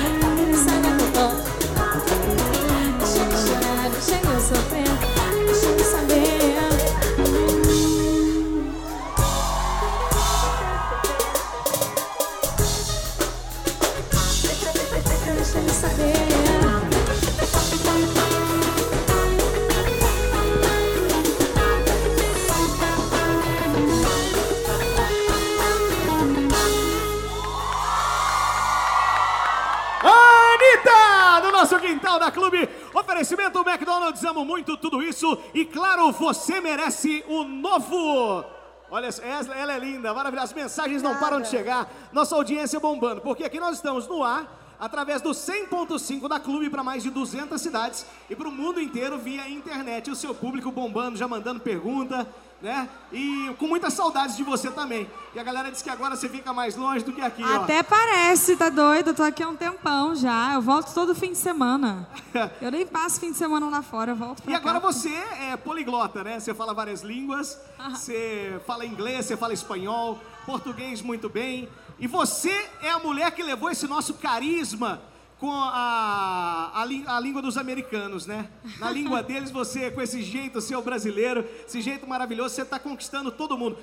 E 35.54 35.66
claro, 35.66 36.12
você 36.12 36.60
merece 36.62 37.24
o 37.28 37.44
novo. 37.44 38.46
Olha, 38.90 39.10
ela 39.22 39.56
ela 39.56 39.74
é 39.74 39.80
linda, 39.80 40.14
maravilhosa. 40.14 40.46
As 40.46 40.54
mensagens 40.54 41.02
não 41.02 41.18
param 41.18 41.42
de 41.42 41.50
chegar. 41.50 41.92
Nossa 42.14 42.36
audiência 42.36 42.80
bombando, 42.80 43.22
porque 43.22 43.44
aqui 43.44 43.60
nós 43.60 43.76
estamos 43.76 44.08
no 44.08 44.24
ar, 44.24 44.76
através 44.80 45.22
do 45.22 45.32
100.5 45.32 46.28
da 46.28 46.40
Clube 46.40 46.70
para 46.70 46.84
mais 46.84 47.04
de 47.04 47.10
200 47.10 47.60
cidades 47.60 48.06
e 48.30 48.36
para 48.36 48.48
o 48.48 48.52
mundo 48.52 48.80
inteiro 48.82 49.18
via 49.18 49.48
internet. 49.50 50.10
O 50.12 50.16
seu 50.16 50.34
público 50.36 50.72
bombando, 50.72 51.18
já 51.18 51.28
mandando 51.28 51.60
pergunta. 51.60 52.28
né? 52.62 52.90
E 53.14 53.54
com 53.60 53.68
muitas 53.68 53.94
saudades 53.94 54.36
de 54.36 54.44
você 54.44 54.72
também. 54.72 55.08
E 55.36 55.40
a 55.40 55.44
galera 55.44 55.70
disse 55.72 55.84
que 55.84 55.90
agora 55.92 56.16
você 56.16 56.28
fica 56.28 56.52
mais 56.52 56.76
longe 56.76 57.06
do 57.06 57.14
que 57.14 57.22
aqui, 57.22 57.44
ó. 57.44 57.58
Até 57.64 57.84
parece, 57.84 58.56
tá 58.58 58.68
doido? 58.70 59.10
Eu 59.12 59.14
tô 59.14 59.22
aqui 59.24 59.44
há 59.44 59.48
um 59.48 59.56
tempão 59.56 60.16
já. 60.16 60.54
Eu 60.56 60.62
volto 60.62 60.92
todo 60.94 61.14
fim 61.14 61.32
de 61.34 61.38
semana. 61.38 62.08
Eu 62.60 62.72
nem 62.72 62.86
passo 62.86 63.20
fim 63.20 63.32
de 63.32 63.38
semana 63.38 63.70
lá 63.70 63.82
fora, 63.84 64.12
eu 64.12 64.16
volto 64.16 64.42
pra 64.42 64.52
E 64.52 64.56
agora 64.56 64.80
cá. 64.82 64.92
você 64.92 65.10
é 65.10 65.56
poliglota, 65.56 66.24
né? 66.24 66.40
Você 66.40 66.54
fala 66.54 66.74
várias 66.74 67.02
línguas, 67.04 67.60
você 67.92 68.60
fala 68.66 68.86
inglês, 68.86 69.26
você 69.26 69.38
fala 69.38 69.54
espanhol, 69.54 70.20
português 70.46 71.02
muito 71.02 71.30
bem. 71.30 71.70
E 72.00 72.08
você 72.08 72.68
é 72.82 72.90
a 72.90 73.00
mulher 73.00 73.32
que 73.32 73.42
levou 73.44 73.70
esse 73.70 73.88
nosso 73.88 74.16
carisma 74.16 75.00
com 75.40 75.52
a, 75.52 76.72
a, 76.74 76.82
a 76.82 77.20
língua 77.20 77.42
dos 77.42 77.58
americanos, 77.58 78.26
né? 78.26 78.50
Na 78.80 78.90
língua 78.90 79.22
deles, 79.22 79.52
você, 79.52 79.92
com 79.92 80.02
esse 80.02 80.24
jeito 80.24 80.60
seu 80.62 80.82
brasileiro, 80.82 81.46
esse 81.68 81.82
jeito 81.82 82.08
maravilhoso, 82.08 82.56
você 82.56 82.64
está 82.64 82.80
conquistando 82.80 83.32
todo 83.32 83.58
mundo. 83.58 83.78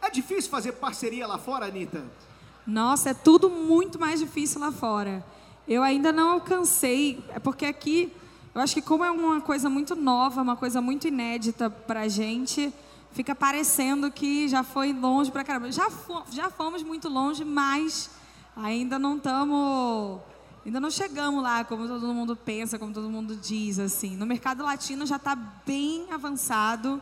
É 0.00 0.08
difícil 0.08 0.50
fazer 0.50 0.72
parceria 0.72 1.26
lá 1.26 1.36
fora, 1.36 1.66
Anitta? 1.66 2.04
Nossa, 2.66 3.10
é 3.10 3.14
tudo 3.14 3.50
muito 3.50 3.98
mais 3.98 4.20
difícil 4.20 4.60
lá 4.60 4.70
fora. 4.70 5.24
Eu 5.66 5.82
ainda 5.82 6.12
não 6.12 6.32
alcancei, 6.32 7.22
é 7.30 7.38
porque 7.38 7.66
aqui, 7.66 8.12
eu 8.54 8.60
acho 8.60 8.74
que 8.74 8.82
como 8.82 9.04
é 9.04 9.10
uma 9.10 9.40
coisa 9.40 9.68
muito 9.68 9.94
nova, 9.96 10.40
uma 10.40 10.56
coisa 10.56 10.80
muito 10.80 11.08
inédita 11.08 11.68
pra 11.68 12.08
gente, 12.08 12.72
fica 13.12 13.34
parecendo 13.34 14.10
que 14.10 14.48
já 14.48 14.62
foi 14.62 14.92
longe 14.92 15.30
pra 15.30 15.44
caramba. 15.44 15.70
Já, 15.72 15.88
já 16.30 16.50
fomos 16.50 16.82
muito 16.82 17.08
longe, 17.08 17.44
mas 17.44 18.10
ainda 18.56 18.98
não 18.98 19.16
estamos, 19.16 20.20
ainda 20.64 20.80
não 20.80 20.90
chegamos 20.90 21.42
lá 21.42 21.64
como 21.64 21.86
todo 21.88 22.12
mundo 22.12 22.36
pensa, 22.36 22.78
como 22.78 22.92
todo 22.92 23.08
mundo 23.08 23.36
diz, 23.36 23.78
assim. 23.78 24.16
No 24.16 24.26
mercado 24.26 24.62
latino 24.62 25.06
já 25.06 25.16
está 25.16 25.34
bem 25.34 26.06
avançado. 26.10 27.00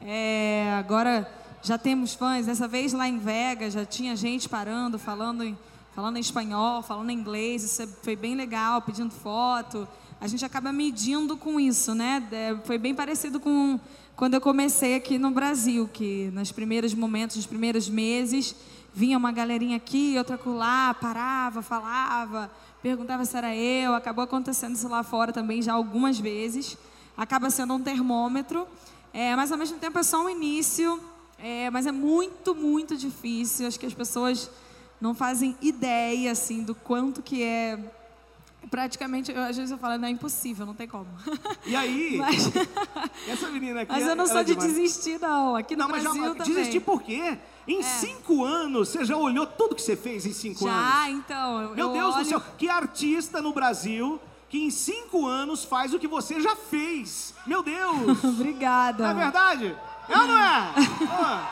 É, 0.00 0.74
agora 0.78 1.30
já 1.62 1.78
temos 1.78 2.14
fãs. 2.14 2.46
Dessa 2.46 2.66
vez 2.66 2.92
lá 2.92 3.08
em 3.08 3.18
Vegas 3.18 3.74
já 3.74 3.84
tinha 3.84 4.16
gente 4.16 4.48
parando, 4.48 4.98
falando 4.98 5.44
em, 5.44 5.56
falando 5.94 6.16
em 6.16 6.20
espanhol, 6.20 6.82
falando 6.82 7.10
em 7.10 7.14
inglês. 7.14 7.62
Isso 7.62 7.82
é- 7.82 7.86
foi 7.86 8.16
bem 8.16 8.34
legal, 8.34 8.82
pedindo 8.82 9.10
foto. 9.10 9.86
A 10.20 10.26
gente 10.26 10.44
acaba 10.44 10.72
medindo 10.72 11.36
com 11.36 11.60
isso, 11.60 11.94
né? 11.94 12.26
É, 12.32 12.56
foi 12.64 12.78
bem 12.78 12.94
parecido 12.94 13.38
com 13.38 13.78
quando 14.16 14.32
eu 14.32 14.40
comecei 14.40 14.94
aqui 14.94 15.18
no 15.18 15.30
Brasil, 15.30 15.86
que 15.92 16.30
nos 16.32 16.50
primeiros 16.50 16.94
momentos, 16.94 17.36
nos 17.36 17.44
primeiros 17.44 17.86
meses, 17.86 18.56
vinha 18.94 19.18
uma 19.18 19.30
galerinha 19.30 19.76
aqui, 19.76 20.14
outra 20.16 20.40
lá, 20.46 20.94
parava, 20.94 21.60
falava, 21.60 22.50
perguntava 22.82 23.24
se 23.24 23.36
era 23.36 23.54
eu. 23.54 23.94
Acabou 23.94 24.24
acontecendo 24.24 24.74
isso 24.74 24.88
lá 24.88 25.02
fora 25.02 25.32
também 25.32 25.60
já 25.62 25.72
algumas 25.72 26.18
vezes. 26.18 26.76
Acaba 27.16 27.50
sendo 27.50 27.74
um 27.74 27.80
termômetro. 27.80 28.66
É, 29.12 29.34
mas 29.34 29.50
ao 29.50 29.58
mesmo 29.58 29.78
tempo 29.78 29.98
é 29.98 30.02
só 30.02 30.22
um 30.24 30.28
início, 30.28 31.00
é, 31.38 31.70
mas 31.70 31.86
é 31.86 31.92
muito, 31.92 32.54
muito 32.54 32.96
difícil. 32.96 33.66
Acho 33.66 33.80
que 33.80 33.86
as 33.86 33.94
pessoas 33.94 34.50
não 35.00 35.14
fazem 35.14 35.56
ideia 35.62 36.32
assim 36.32 36.62
do 36.62 36.74
quanto 36.74 37.22
que 37.22 37.42
é. 37.42 37.78
Praticamente, 38.70 39.30
eu, 39.30 39.40
às 39.42 39.56
vezes 39.56 39.70
eu 39.70 39.78
falo, 39.78 39.96
não 39.96 40.08
é 40.08 40.10
impossível, 40.10 40.66
não 40.66 40.74
tem 40.74 40.88
como. 40.88 41.06
E 41.64 41.76
aí, 41.76 42.16
Mas, 42.18 42.50
essa 43.28 43.48
menina 43.48 43.82
aqui. 43.82 43.92
mas 43.92 44.04
eu 44.06 44.16
não 44.16 44.26
sou 44.26 44.38
é 44.38 44.44
de 44.44 44.54
demais. 44.56 44.72
desistir, 44.74 45.20
não. 45.20 45.54
Aqui 45.54 45.76
no 45.76 45.84
Não, 45.84 45.88
mas 45.90 46.02
já, 46.02 46.10
Brasil 46.12 46.34
também. 46.34 46.54
desistir 46.54 46.80
por 46.80 47.00
quê? 47.00 47.38
Em 47.68 47.82
cinco 47.82 48.44
anos, 48.44 48.88
você 48.90 49.04
já 49.04 49.16
olhou 49.16 49.44
tudo 49.46 49.74
que 49.74 49.82
você 49.82 49.96
fez 49.96 50.24
em 50.24 50.32
cinco 50.32 50.66
anos? 50.68 50.80
Já, 50.88 51.10
então. 51.10 51.62
eu- 51.62 51.70
Meu 51.74 51.86
eu 51.88 51.92
Deus 51.92 52.14
olho- 52.14 52.24
do 52.24 52.28
céu, 52.28 52.42
que 52.56 52.68
artista 52.68 53.42
no 53.42 53.52
Brasil 53.52 54.20
que 54.48 54.62
em 54.64 54.70
cinco 54.70 55.26
anos 55.26 55.64
faz 55.64 55.92
o 55.92 55.98
que 55.98 56.06
você 56.06 56.40
já 56.40 56.54
fez? 56.54 57.34
Meu 57.46 57.62
Deus! 57.64 58.22
Obrigada. 58.24 59.02
Não 59.02 59.10
é 59.10 59.24
verdade? 59.24 59.76
É 60.08 60.18
ou 60.18 60.26
não 60.28 60.38
é? 60.38 60.72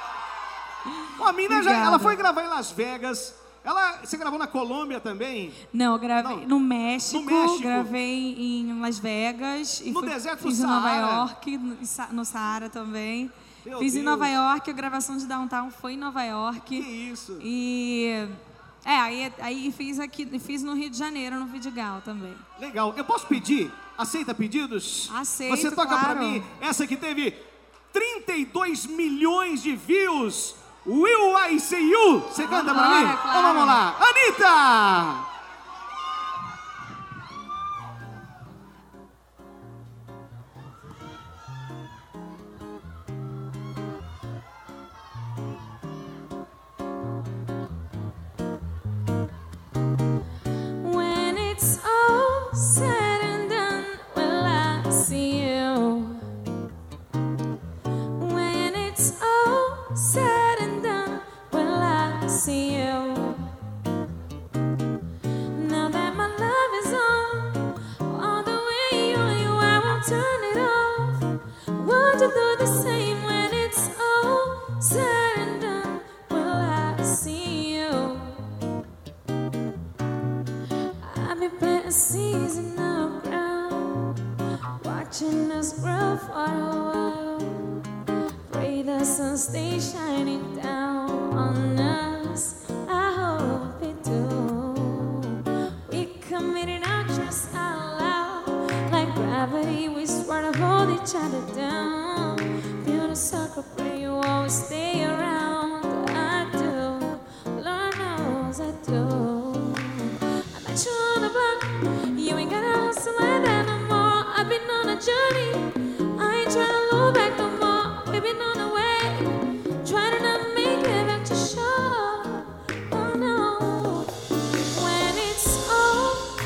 Ó, 1.18 1.26
a 1.28 1.32
mina 1.32 1.62
já, 1.62 1.72
ela 1.72 1.98
foi 1.98 2.14
gravar 2.16 2.44
em 2.44 2.48
Las 2.48 2.70
Vegas. 2.70 3.34
Ela, 3.64 3.98
você 4.04 4.16
gravou 4.18 4.38
na 4.38 4.46
Colômbia 4.46 5.00
também? 5.00 5.50
Não, 5.72 5.94
eu 5.94 5.98
gravei 5.98 6.36
Não. 6.40 6.46
no 6.48 6.60
México, 6.60 7.18
No 7.18 7.24
México. 7.26 7.62
gravei 7.62 8.34
em 8.38 8.78
Las 8.80 8.98
Vegas. 8.98 9.80
E 9.82 9.90
No 9.90 10.02
deserto 10.02 10.42
do 10.42 10.48
fiz 10.50 10.60
em 10.60 10.62
Nova 10.66 10.86
Saara. 10.88 11.14
York, 11.16 11.58
no 12.12 12.24
Saara 12.26 12.68
também. 12.68 13.32
Meu 13.64 13.78
fiz 13.78 13.94
em 13.94 14.02
Deus. 14.02 14.04
Nova 14.10 14.28
York, 14.28 14.70
a 14.70 14.72
gravação 14.72 15.16
de 15.16 15.26
Downtown 15.26 15.70
foi 15.70 15.94
em 15.94 15.96
Nova 15.96 16.22
York. 16.22 16.60
Que 16.60 16.76
isso? 16.76 17.38
E. 17.40 18.28
É, 18.84 18.96
aí, 18.96 19.32
aí 19.38 19.72
fiz 19.72 19.98
aqui, 19.98 20.26
fiz 20.38 20.62
no 20.62 20.74
Rio 20.74 20.90
de 20.90 20.98
Janeiro, 20.98 21.38
no 21.40 21.46
Vidigal 21.46 22.02
também. 22.04 22.34
Legal. 22.60 22.92
Eu 22.96 23.04
posso 23.04 23.26
pedir? 23.26 23.72
Aceita 23.96 24.34
pedidos? 24.34 25.08
Aceito, 25.14 25.56
Você 25.56 25.70
toca 25.70 25.96
pra 25.96 26.14
claro. 26.14 26.20
mim 26.20 26.42
essa 26.60 26.86
que 26.86 26.96
teve 26.96 27.34
32 27.92 28.86
milhões 28.86 29.62
de 29.62 29.74
views. 29.74 30.54
Will 30.86 31.34
I 31.48 31.58
See 31.58 31.90
You? 31.90 32.20
Você 32.20 32.46
canta 32.46 32.74
pra 32.74 32.88
mim? 32.90 33.04
claro. 33.06 33.18
Então 33.30 33.42
vamos 33.42 33.66
lá. 33.66 33.96
Anitta! 33.98 35.33
Say. 52.54 52.93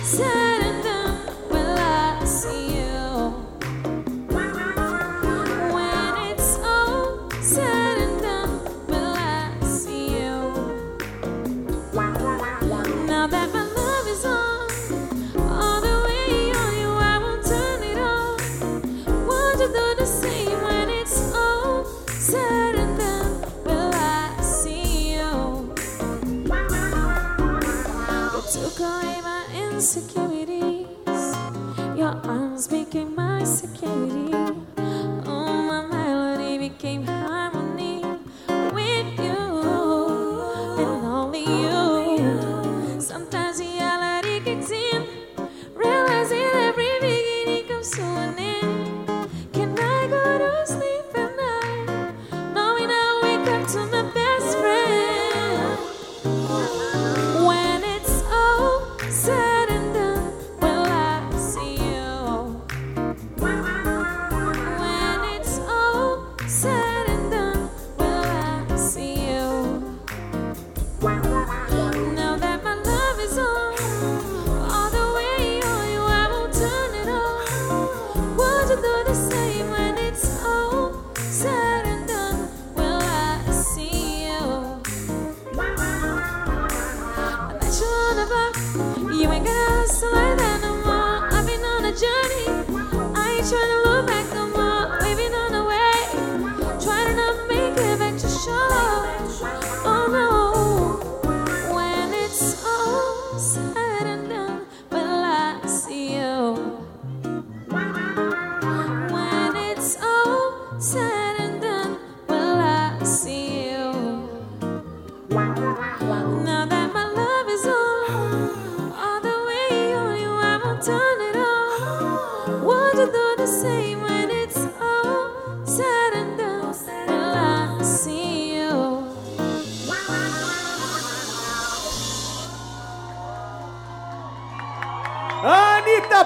Sen 0.09 0.48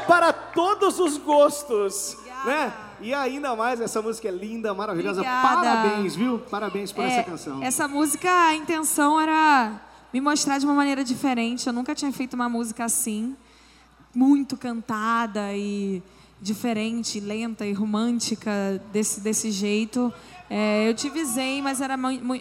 para 0.07 0.33
todos 0.33 0.99
os 0.99 1.17
gostos, 1.17 2.17
né? 2.45 2.73
E 3.01 3.12
ainda 3.12 3.57
mais, 3.57 3.81
essa 3.81 4.01
música 4.01 4.29
é 4.29 4.31
linda, 4.31 4.73
maravilhosa. 4.73 5.21
Obrigada. 5.21 5.57
Parabéns, 5.57 6.15
viu? 6.15 6.38
Parabéns 6.38 6.93
por 6.93 7.03
É, 7.05 7.09
essa 7.09 7.23
canção. 7.25 7.62
Essa 7.62 7.88
música, 7.88 8.31
a 8.31 8.55
intenção 8.55 9.21
era 9.21 9.81
me 10.12 10.21
mostrar 10.21 10.59
de 10.59 10.65
uma 10.65 10.75
maneira 10.75 11.03
diferente. 11.03 11.67
Eu 11.67 11.73
nunca 11.73 11.95
tinha 11.95 12.12
feito 12.12 12.35
uma 12.35 12.49
música 12.49 12.85
assim, 12.85 13.37
muito 14.15 14.57
cantada 14.57 15.53
e 15.55 16.03
diferente, 16.41 17.19
lenta 17.21 17.65
e 17.67 17.73
romântica 17.73 18.51
desse, 18.93 19.21
desse 19.21 19.51
jeito. 19.51 20.12
É, 20.51 20.88
eu 20.88 20.95
tive 20.95 21.25
Zen, 21.25 21.62
mas 21.62 21.81
era 21.81 21.95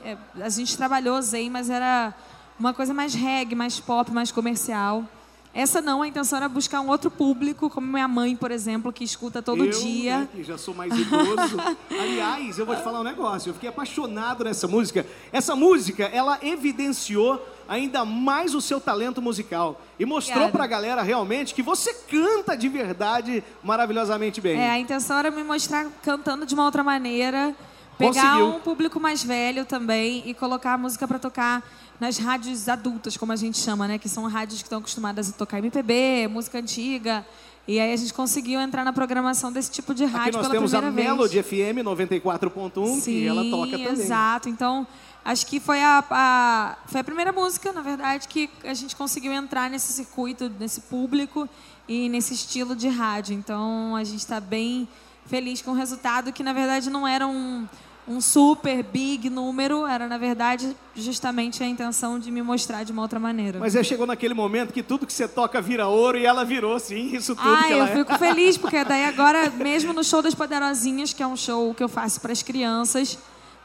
é, 0.04 0.18
a 0.44 0.50
gente 0.50 0.76
trabalhou 0.76 1.22
Zen, 1.22 1.50
mas 1.50 1.70
era 1.70 2.14
uma 2.60 2.74
coisa 2.74 2.94
mais 2.94 3.14
reggae, 3.14 3.56
mais 3.56 3.80
pop, 3.80 4.12
mais 4.12 4.32
comercial. 4.32 5.06
Essa 5.54 5.82
não, 5.82 6.02
a 6.02 6.08
intenção 6.08 6.38
era 6.38 6.48
buscar 6.48 6.80
um 6.80 6.88
outro 6.88 7.12
público, 7.12 7.70
como 7.70 7.86
minha 7.86 8.08
mãe, 8.08 8.38
por 8.38 8.52
exemplo, 8.52 8.92
que 8.94 9.04
escuta 9.04 9.42
todo 9.42 9.66
eu, 9.66 9.72
dia. 9.72 10.20
né, 10.20 10.28
que 10.34 10.44
já 10.44 10.58
sou 10.58 10.74
mais 10.74 10.98
idoso. 10.98 11.58
Aliás, 11.92 12.58
eu 12.58 12.66
vou 12.66 12.74
te 12.76 12.82
falar 12.82 13.02
um 13.02 13.04
negócio. 13.04 13.50
Eu 13.50 13.54
fiquei 13.54 13.68
apaixonado 13.68 14.46
nessa 14.46 14.66
música. 14.66 15.06
Essa 15.32 15.54
música, 15.54 16.06
ela 16.06 16.40
evidenciou 16.42 17.46
ainda 17.68 18.06
mais 18.06 18.56
o 18.56 18.62
seu 18.62 18.80
talento 18.80 19.22
musical 19.22 19.82
e 20.00 20.06
mostrou 20.06 20.44
Obrigada. 20.44 20.58
pra 20.58 20.68
galera 20.68 21.02
realmente 21.02 21.54
que 21.54 21.62
você 21.62 21.94
canta 21.94 22.56
de 22.56 22.70
verdade 22.70 23.44
maravilhosamente 23.62 24.40
bem. 24.40 24.58
É, 24.58 24.72
a 24.72 24.80
intenção 24.80 25.18
era 25.18 25.32
me 25.32 25.44
mostrar 25.44 25.86
cantando 26.02 26.46
de 26.46 26.54
uma 26.54 26.64
outra 26.66 26.84
maneira, 26.84 27.54
pegar 27.98 28.14
Conseguiu. 28.14 28.48
um 28.48 28.60
público 28.60 29.00
mais 29.00 29.24
velho 29.24 29.66
também 29.66 30.24
e 30.26 30.34
colocar 30.34 30.74
a 30.74 30.78
música 30.78 31.08
para 31.08 31.20
tocar 31.20 31.64
nas 32.02 32.18
rádios 32.18 32.68
adultas, 32.68 33.16
como 33.16 33.32
a 33.32 33.36
gente 33.36 33.60
chama, 33.60 33.88
né? 33.88 34.00
Que 34.00 34.10
são 34.10 34.28
rádios 34.28 34.60
que 34.62 34.66
estão 34.66 34.80
acostumadas 34.80 35.30
a 35.30 35.34
tocar 35.34 35.60
MPB, 35.60 36.28
música 36.28 36.58
antiga. 36.58 37.24
E 37.68 37.80
aí 37.80 37.94
a 37.94 37.96
gente 37.96 38.12
conseguiu 38.12 38.60
entrar 38.60 38.84
na 38.84 38.92
programação 38.92 39.52
desse 39.52 39.70
tipo 39.70 39.94
de 39.94 40.04
Aqui 40.06 40.14
rádio 40.14 40.34
nós 40.34 40.42
pela 40.42 40.54
temos 40.56 40.74
a 40.74 40.82
vez. 40.82 40.94
Melody 40.96 41.44
FM 41.44 41.78
94.1, 41.86 43.04
que 43.04 43.28
ela 43.28 43.44
toca 43.52 43.72
também. 43.78 43.88
exato. 43.88 44.50
Então, 44.50 44.86
acho 45.24 45.46
que 45.46 45.60
foi 45.60 45.80
a, 45.84 46.04
a- 46.10 46.78
foi 46.88 47.02
a 47.02 47.04
primeira 47.04 47.32
música, 47.32 47.72
na 47.72 47.82
verdade, 47.82 48.28
que 48.28 48.50
a 48.64 48.74
gente 48.74 48.96
conseguiu 48.96 49.32
entrar 49.32 49.70
nesse 49.70 49.94
circuito, 49.94 50.52
nesse 50.60 50.82
público 50.82 51.48
e 51.88 52.10
nesse 52.10 52.34
estilo 52.34 52.76
de 52.76 52.88
rádio. 52.88 53.36
Então, 53.36 53.96
a 53.96 54.04
gente 54.04 54.20
está 54.22 54.40
bem 54.40 54.88
feliz 55.28 55.62
com 55.62 55.70
o 55.70 55.76
resultado, 55.76 56.34
que 56.34 56.42
na 56.42 56.52
verdade 56.54 56.90
não 56.90 57.08
era 57.08 57.28
um, 57.28 57.68
um 58.08 58.20
super 58.20 58.84
big 58.84 59.30
número, 59.30 59.86
era 59.86 60.08
na 60.08 60.18
verdade 60.18 60.76
justamente 60.96 61.64
a 61.64 61.68
intenção 61.68 62.20
de 62.20 62.32
me 62.32 62.42
mostrar 62.42 62.84
de 62.84 62.92
uma 62.92 63.02
outra 63.02 63.20
maneira. 63.20 63.60
Mas 63.60 63.76
aí 63.76 63.84
chegou 63.84 64.06
naquele 64.08 64.34
momento 64.34 64.74
que 64.74 64.82
tudo 64.84 65.06
que 65.06 65.14
você 65.14 65.28
toca 65.28 65.62
vira 65.62 65.88
ouro 65.88 66.18
e 66.18 66.26
ela 66.26 66.44
virou, 66.44 66.80
sim, 66.80 67.16
isso 67.16 67.36
tudo 67.36 67.48
Ah, 67.48 67.70
eu 67.70 67.84
é. 67.84 67.96
fico 67.96 68.18
feliz, 68.20 68.58
porque 68.58 68.84
daí 68.84 69.06
agora, 69.06 69.50
mesmo 69.52 69.94
no 69.94 70.04
show 70.04 70.22
das 70.22 70.34
Poderosinhas, 70.36 71.14
que 71.14 71.22
é 71.24 71.28
um 71.28 71.38
show 71.38 71.74
que 71.74 71.84
eu 71.84 71.88
faço 71.90 72.20
para 72.20 72.32
as 72.32 72.42
crianças, 72.42 73.18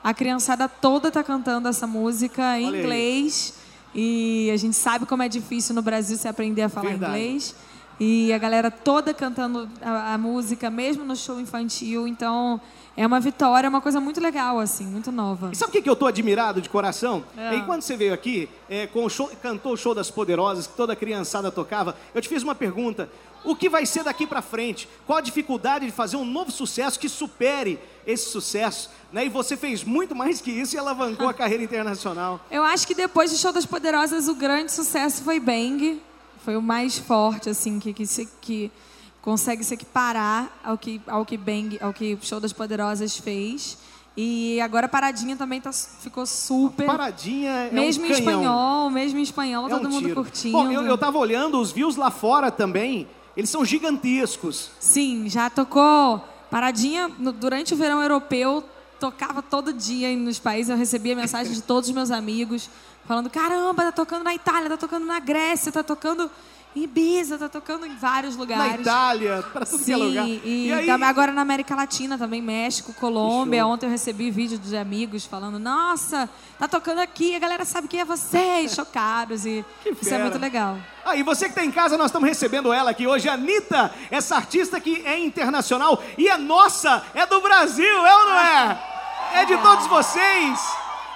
a 0.05 0.13
criançada 0.15 0.69
toda 0.69 1.11
tá 1.11 1.25
cantando 1.25 1.67
essa 1.69 1.87
música 1.87 2.59
em 2.61 2.67
Olha 2.67 2.77
aí. 2.77 2.83
inglês. 2.83 3.55
E 3.95 4.51
a 4.53 4.57
gente 4.59 4.77
sabe 4.77 5.07
como 5.07 5.23
é 5.23 5.29
difícil 5.29 5.75
no 5.75 5.81
Brasil 5.81 6.17
se 6.19 6.29
aprender 6.29 6.63
a 6.63 6.69
falar 6.69 6.91
Verdade. 6.91 7.19
inglês. 7.19 7.55
E 7.99 8.31
a 8.31 8.37
galera 8.37 8.71
toda 8.71 9.15
cantando 9.15 9.67
a, 9.81 10.13
a 10.13 10.19
música, 10.19 10.69
mesmo 10.69 11.03
no 11.03 11.17
show 11.17 11.41
infantil. 11.41 12.07
Então, 12.07 12.61
é 12.97 13.07
uma 13.07 13.21
vitória, 13.21 13.67
é 13.67 13.69
uma 13.69 13.81
coisa 13.81 14.01
muito 14.01 14.21
legal, 14.21 14.59
assim, 14.59 14.87
muito 14.87 15.13
nova. 15.13 15.51
E 15.53 15.57
sabe 15.57 15.69
o 15.69 15.73
que, 15.73 15.83
que 15.83 15.91
eu 15.91 15.95
tô 15.95 16.07
admirado 16.07 16.63
de 16.63 16.69
coração? 16.69 17.25
É. 17.37 17.57
E 17.57 17.63
quando 17.63 17.83
você 17.83 17.97
veio 17.97 18.15
aqui, 18.15 18.49
é, 18.71 18.87
com 18.87 19.05
o 19.05 19.11
show, 19.11 19.31
cantou 19.43 19.75
o 19.75 19.77
show 19.77 19.95
das 19.95 20.11
Poderosas, 20.11 20.67
que 20.67 20.75
toda 20.75 20.95
a 20.95 20.97
criançada 20.97 21.53
tocava, 21.53 21.95
eu 22.15 22.23
te 22.23 22.29
fiz 22.29 22.43
uma 22.43 22.55
pergunta. 22.55 23.11
O 23.45 23.55
que 23.55 23.69
vai 23.69 23.85
ser 23.85 24.03
daqui 24.03 24.27
pra 24.27 24.41
frente? 24.41 24.89
Qual 25.07 25.19
a 25.19 25.21
dificuldade 25.21 25.87
de 25.87 25.93
fazer 25.93 26.17
um 26.17 26.25
novo 26.25 26.51
sucesso 26.51 26.99
que 26.99 27.09
supere 27.09 27.79
esse 28.07 28.31
sucesso? 28.31 28.91
Né? 29.13 29.27
E 29.27 29.29
você 29.29 29.57
fez 29.57 29.85
muito 29.85 30.15
mais 30.17 30.41
que 30.41 30.51
isso 30.51 30.75
e 30.75 30.79
alavancou 30.79 31.29
a 31.29 31.35
carreira 31.35 31.63
internacional. 31.63 32.41
Eu 32.51 32.65
acho 32.65 32.87
que 32.87 32.95
depois 32.95 33.31
do 33.31 33.37
Show 33.37 33.53
das 33.53 33.67
Poderosas, 33.67 34.27
o 34.27 34.35
grande 34.35 34.73
sucesso 34.73 35.23
foi 35.23 35.39
Bang. 35.39 36.03
Foi 36.45 36.57
o 36.57 36.63
mais 36.63 36.99
forte, 36.99 37.51
assim, 37.51 37.79
que, 37.79 37.93
que, 37.93 38.05
que 38.41 38.73
consegue 39.27 39.65
se 39.65 39.75
equiparar 39.75 40.49
ao 40.63 40.79
que, 40.79 41.01
ao 41.05 41.27
que 41.27 41.37
Bang, 41.37 41.77
ao 41.83 41.93
que 41.93 42.17
Show 42.23 42.39
das 42.39 42.53
Poderosas 42.53 43.17
fez. 43.17 43.77
E 44.17 44.61
agora 44.61 44.89
Paradinha 44.89 45.37
também 45.37 45.61
tá, 45.61 45.73
ficou 45.73 46.25
super. 46.25 46.87
Paradinha 46.87 47.51
é 47.51 47.71
mesmo 47.73 48.05
um 48.05 48.07
em 48.07 48.11
canhão. 48.13 48.31
espanhol, 48.31 48.91
mesmo 48.91 49.19
em 49.19 49.23
espanhol, 49.23 49.67
É 49.67 49.69
todo 49.71 49.89
um 49.89 49.91
mundo 49.91 50.03
tiro. 50.05 50.15
curtindo. 50.15 50.53
Bom, 50.57 50.71
eu, 50.71 50.83
eu 50.83 50.97
tava 50.97 51.19
olhando 51.19 51.61
os 51.61 51.73
views 51.73 51.97
lá 51.97 52.09
fora 52.09 52.53
também, 52.53 53.09
eles 53.37 53.51
são 53.51 53.65
gigantescos. 53.65 54.71
Sim, 54.79 55.29
já 55.29 55.51
tocou. 55.51 56.23
Paradinha, 56.49 57.11
no- 57.19 57.33
durante 57.33 57.75
o 57.75 57.77
verão 57.77 58.01
europeu, 58.01 58.63
tocava 59.01 59.43
todo 59.43 59.73
dia 59.73 60.17
nos 60.17 60.39
países. 60.39 60.71
Eu 60.71 60.77
recebia 60.77 61.17
mensagem 61.17 61.53
de 61.53 61.61
todos 61.63 61.89
os 61.91 61.95
meus 61.95 62.13
amigos, 62.13 62.71
falando: 63.07 63.29
caramba, 63.29 63.83
tá 63.87 63.93
tocando 63.93 64.23
na 64.23 64.35
Itália, 64.35 64.71
tá 64.71 64.77
tocando 64.77 65.05
na 65.05 65.19
Grécia, 65.19 65.73
tá 65.73 65.83
tocando 65.83 66.31
Ibiza, 66.77 67.39
tá 67.39 67.49
tocando 67.49 67.87
em 67.87 67.97
vários 67.97 68.37
lugares. 68.37 68.75
Na 68.75 68.81
Itália, 68.81 69.43
pra 69.53 69.65
tudo 69.65 69.83
que 69.83 69.93
é 69.93 69.97
Sim, 69.97 70.03
lugar. 70.03 70.29
e, 70.29 70.73
aí, 70.73 70.87
tam- 70.87 71.03
agora 71.05 71.33
na 71.33 71.41
América 71.41 71.75
Latina 71.75 72.19
também, 72.19 72.43
México, 72.43 72.93
Colômbia. 72.93 73.63
show. 73.63 73.71
Ontem 73.71 73.87
eu 73.87 73.91
recebi 73.91 74.31
vídeo 74.31 74.59
de 74.59 74.77
amigos 74.77 75.25
falando: 75.25 75.59
Nossa, 75.59 76.29
tá 76.59 76.69
tocando 76.69 76.99
aqui, 76.99 77.35
a 77.35 77.39
galera 77.39 77.65
sabe 77.65 77.89
quem 77.89 78.01
é 78.01 78.05
você, 78.05 78.61
e 78.61 78.69
chocados. 78.75 79.47
E 79.47 79.65
isso 80.01 80.13
é 80.15 80.19
muito 80.19 80.39
legal. 80.39 80.77
Aí, 81.05 81.23
você 81.23 81.49
que 81.49 81.55
tá 81.55 81.65
em 81.65 81.71
casa, 81.71 81.97
nós 81.97 82.07
estamos 82.07 82.29
recebendo 82.29 82.73
ela 82.73 82.91
aqui 82.91 83.07
hoje, 83.07 83.29
a 83.29 83.33
Anitta, 83.35 83.91
essa 84.11 84.37
artista 84.37 84.79
que 84.79 85.03
é 85.07 85.19
internacional 85.19 86.03
e 86.19 86.29
é 86.29 86.37
nossa, 86.37 87.03
é 87.15 87.25
do 87.25 87.41
Brasil, 87.41 88.07
é 88.07 88.17
ou 88.17 88.27
não 88.27 88.39
é? 88.39 88.83
É 89.35 89.45
de 89.47 89.57
todos 89.59 89.87
vocês. 89.87 90.61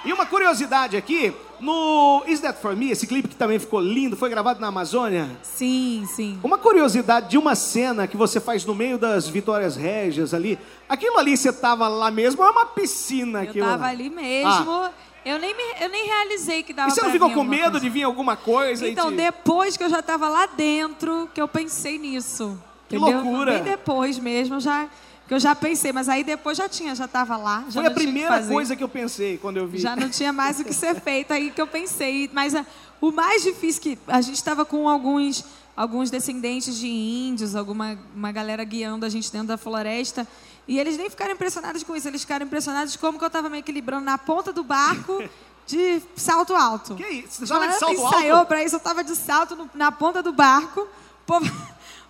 E 0.03 0.11
uma 0.11 0.25
curiosidade 0.25 0.97
aqui, 0.97 1.31
no 1.61 2.23
Is 2.27 2.39
That 2.41 2.59
For 2.61 2.75
Me, 2.75 2.91
esse 2.91 3.05
clipe 3.07 3.27
que 3.29 3.35
também 3.35 3.59
ficou 3.59 3.79
lindo, 3.79 4.17
foi 4.17 4.29
gravado 4.29 4.59
na 4.59 4.67
Amazônia. 4.67 5.29
Sim, 5.43 6.05
sim. 6.15 6.39
Uma 6.43 6.57
curiosidade 6.57 7.29
de 7.29 7.37
uma 7.37 7.55
cena 7.55 8.07
que 8.07 8.17
você 8.17 8.39
faz 8.39 8.65
no 8.65 8.73
meio 8.75 8.97
das 8.97 9.27
Vitórias 9.27 9.75
Régias 9.75 10.33
ali. 10.33 10.57
Aquilo 10.89 11.17
ali, 11.17 11.37
você 11.37 11.53
tava 11.53 11.87
lá 11.87 12.09
mesmo 12.11 12.41
ou 12.41 12.47
é 12.47 12.51
uma 12.51 12.65
piscina? 12.65 13.43
Eu 13.43 13.49
aquilo 13.49 13.65
tava 13.65 13.83
lá? 13.83 13.89
ali 13.89 14.09
mesmo. 14.09 14.89
Eu, 15.23 15.37
nem 15.37 15.55
me- 15.55 15.75
eu 15.83 15.87
nem 15.89 16.05
realizei 16.07 16.63
que 16.63 16.73
dava 16.73 16.89
E 16.89 16.91
você 16.93 17.01
não 17.03 17.11
ficou 17.11 17.29
com 17.31 17.43
medo 17.43 17.63
coisa. 17.73 17.79
de 17.79 17.89
vir 17.89 18.03
alguma 18.03 18.35
coisa? 18.35 18.87
Então, 18.87 19.11
te- 19.11 19.17
depois 19.17 19.77
que 19.77 19.83
eu 19.83 19.89
já 19.89 20.01
tava 20.01 20.27
lá 20.27 20.47
dentro, 20.47 21.29
que 21.33 21.39
eu 21.39 21.47
pensei 21.47 21.99
nisso. 21.99 22.57
Que 22.89 22.95
entendeu? 22.97 23.21
loucura. 23.21 23.51
Bem 23.53 23.63
depois 23.63 24.17
mesmo, 24.17 24.59
já, 24.59 24.87
que 25.31 25.35
eu 25.35 25.39
já 25.39 25.55
pensei. 25.55 25.93
Mas 25.93 26.09
aí 26.09 26.25
depois 26.25 26.57
já 26.57 26.67
tinha, 26.67 26.93
já 26.93 27.07
tava 27.07 27.37
lá. 27.37 27.63
Já 27.69 27.79
Foi 27.81 27.85
a 27.85 27.93
que 27.93 28.01
primeira 28.01 28.27
fazer. 28.27 28.53
coisa 28.53 28.75
que 28.75 28.83
eu 28.83 28.89
pensei 28.89 29.37
quando 29.37 29.55
eu 29.55 29.65
vi. 29.65 29.77
Já 29.77 29.95
não 29.95 30.09
tinha 30.09 30.33
mais 30.33 30.59
o 30.59 30.65
que 30.65 30.73
ser 30.73 30.93
feito 30.99 31.31
aí 31.31 31.51
que 31.51 31.61
eu 31.61 31.67
pensei. 31.67 32.29
Mas 32.33 32.53
ah, 32.53 32.65
o 32.99 33.13
mais 33.13 33.41
difícil 33.41 33.81
que 33.81 33.97
a 34.07 34.19
gente 34.19 34.35
estava 34.35 34.65
com 34.65 34.89
alguns 34.89 35.45
alguns 35.73 36.11
descendentes 36.11 36.77
de 36.77 36.85
índios, 36.85 37.55
alguma 37.55 37.97
uma 38.13 38.29
galera 38.33 38.61
guiando 38.65 39.05
a 39.05 39.09
gente 39.09 39.31
dentro 39.31 39.47
da 39.47 39.57
floresta. 39.57 40.27
E 40.67 40.77
eles 40.77 40.97
nem 40.97 41.09
ficaram 41.09 41.31
impressionados 41.31 41.81
com 41.81 41.95
isso, 41.95 42.09
eles 42.09 42.21
ficaram 42.21 42.45
impressionados 42.45 42.97
como 42.97 43.17
que 43.17 43.23
eu 43.23 43.27
estava 43.27 43.49
me 43.49 43.59
equilibrando 43.59 44.03
na 44.03 44.17
ponta 44.17 44.51
do 44.51 44.65
barco 44.65 45.23
de 45.65 46.01
salto 46.13 46.53
alto. 46.53 46.95
Que 46.95 47.07
isso? 47.07 47.45
Você 47.45 47.53
tava 47.53 47.67
de 47.69 47.79
salto 47.79 47.93
ensaiou 47.93 48.39
alto? 48.39 48.47
pra 48.49 48.61
isso, 48.65 48.75
eu 48.75 48.79
tava 48.81 49.01
de 49.01 49.15
salto 49.15 49.55
no- 49.55 49.69
na 49.73 49.93
ponta 49.93 50.21
do 50.21 50.33
barco. 50.33 50.81
O 50.81 51.25
povo 51.25 51.49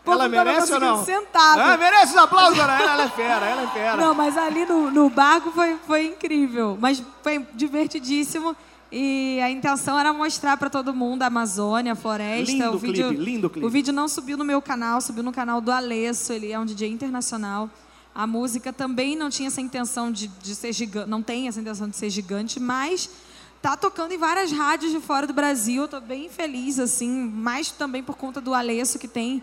Ela 0.06 0.28
merece 0.28 0.74
ou 0.74 0.80
não? 0.80 1.06
Sentado. 1.06 1.60
Ah, 1.60 1.78
merece 1.78 2.14
os 2.14 2.18
aplausos, 2.18 2.60
Ana. 2.60 2.82
Ela 2.82 3.04
é 3.04 3.10
fera, 3.10 3.46
ela 3.46 3.62
é 3.64 3.68
fera. 3.68 3.98
Não, 3.98 4.16
mas 4.16 4.36
ali 4.38 4.66
no, 4.66 4.90
no 4.90 5.10
barco 5.10 5.52
foi, 5.52 5.78
foi 5.86 6.08
incrível. 6.08 6.78
Mas 6.80 7.02
foi 7.22 7.46
divertidíssimo. 7.54 8.56
E 8.92 9.40
a 9.42 9.50
intenção 9.50 9.98
era 9.98 10.12
mostrar 10.12 10.58
para 10.58 10.70
todo 10.70 10.94
mundo 10.94 11.24
a 11.24 11.28
Amazônia, 11.28 11.94
a 11.94 11.96
floresta. 11.96 12.52
Lindo 12.52 12.72
o 12.74 12.78
vídeo, 12.78 13.08
clipe, 13.08 13.24
lindo 13.24 13.50
clipe. 13.50 13.66
O 13.66 13.70
vídeo 13.70 13.94
não 13.94 14.08
subiu 14.08 14.36
no 14.36 14.44
meu 14.44 14.62
canal, 14.62 15.00
subiu 15.00 15.24
no 15.24 15.32
canal 15.32 15.62
do 15.62 15.72
Alesso. 15.72 16.34
Ele 16.34 16.52
é 16.52 16.60
um 16.60 16.66
DJ 16.66 16.90
internacional. 16.90 17.70
A 18.14 18.28
música 18.28 18.74
também 18.74 19.16
não 19.16 19.30
tinha 19.30 19.48
essa 19.48 19.62
intenção 19.62 20.12
de, 20.12 20.28
de 20.28 20.54
ser 20.54 20.74
gigante, 20.74 21.10
não 21.10 21.22
tem 21.22 21.48
essa 21.48 21.62
intenção 21.62 21.88
de 21.88 21.96
ser 21.96 22.10
gigante, 22.10 22.60
mas 22.60 23.10
tá 23.62 23.78
tocando 23.78 24.12
em 24.12 24.18
várias 24.18 24.52
rádios 24.52 24.92
de 24.92 25.00
fora 25.00 25.26
do 25.26 25.32
Brasil. 25.32 25.84
Eu 25.84 25.88
tô 25.88 26.02
bem 26.02 26.28
feliz, 26.28 26.78
assim, 26.78 27.10
mais 27.10 27.72
também 27.72 28.04
por 28.04 28.18
conta 28.18 28.42
do 28.42 28.54
Alesso, 28.54 29.00
que 29.00 29.08
tem 29.08 29.42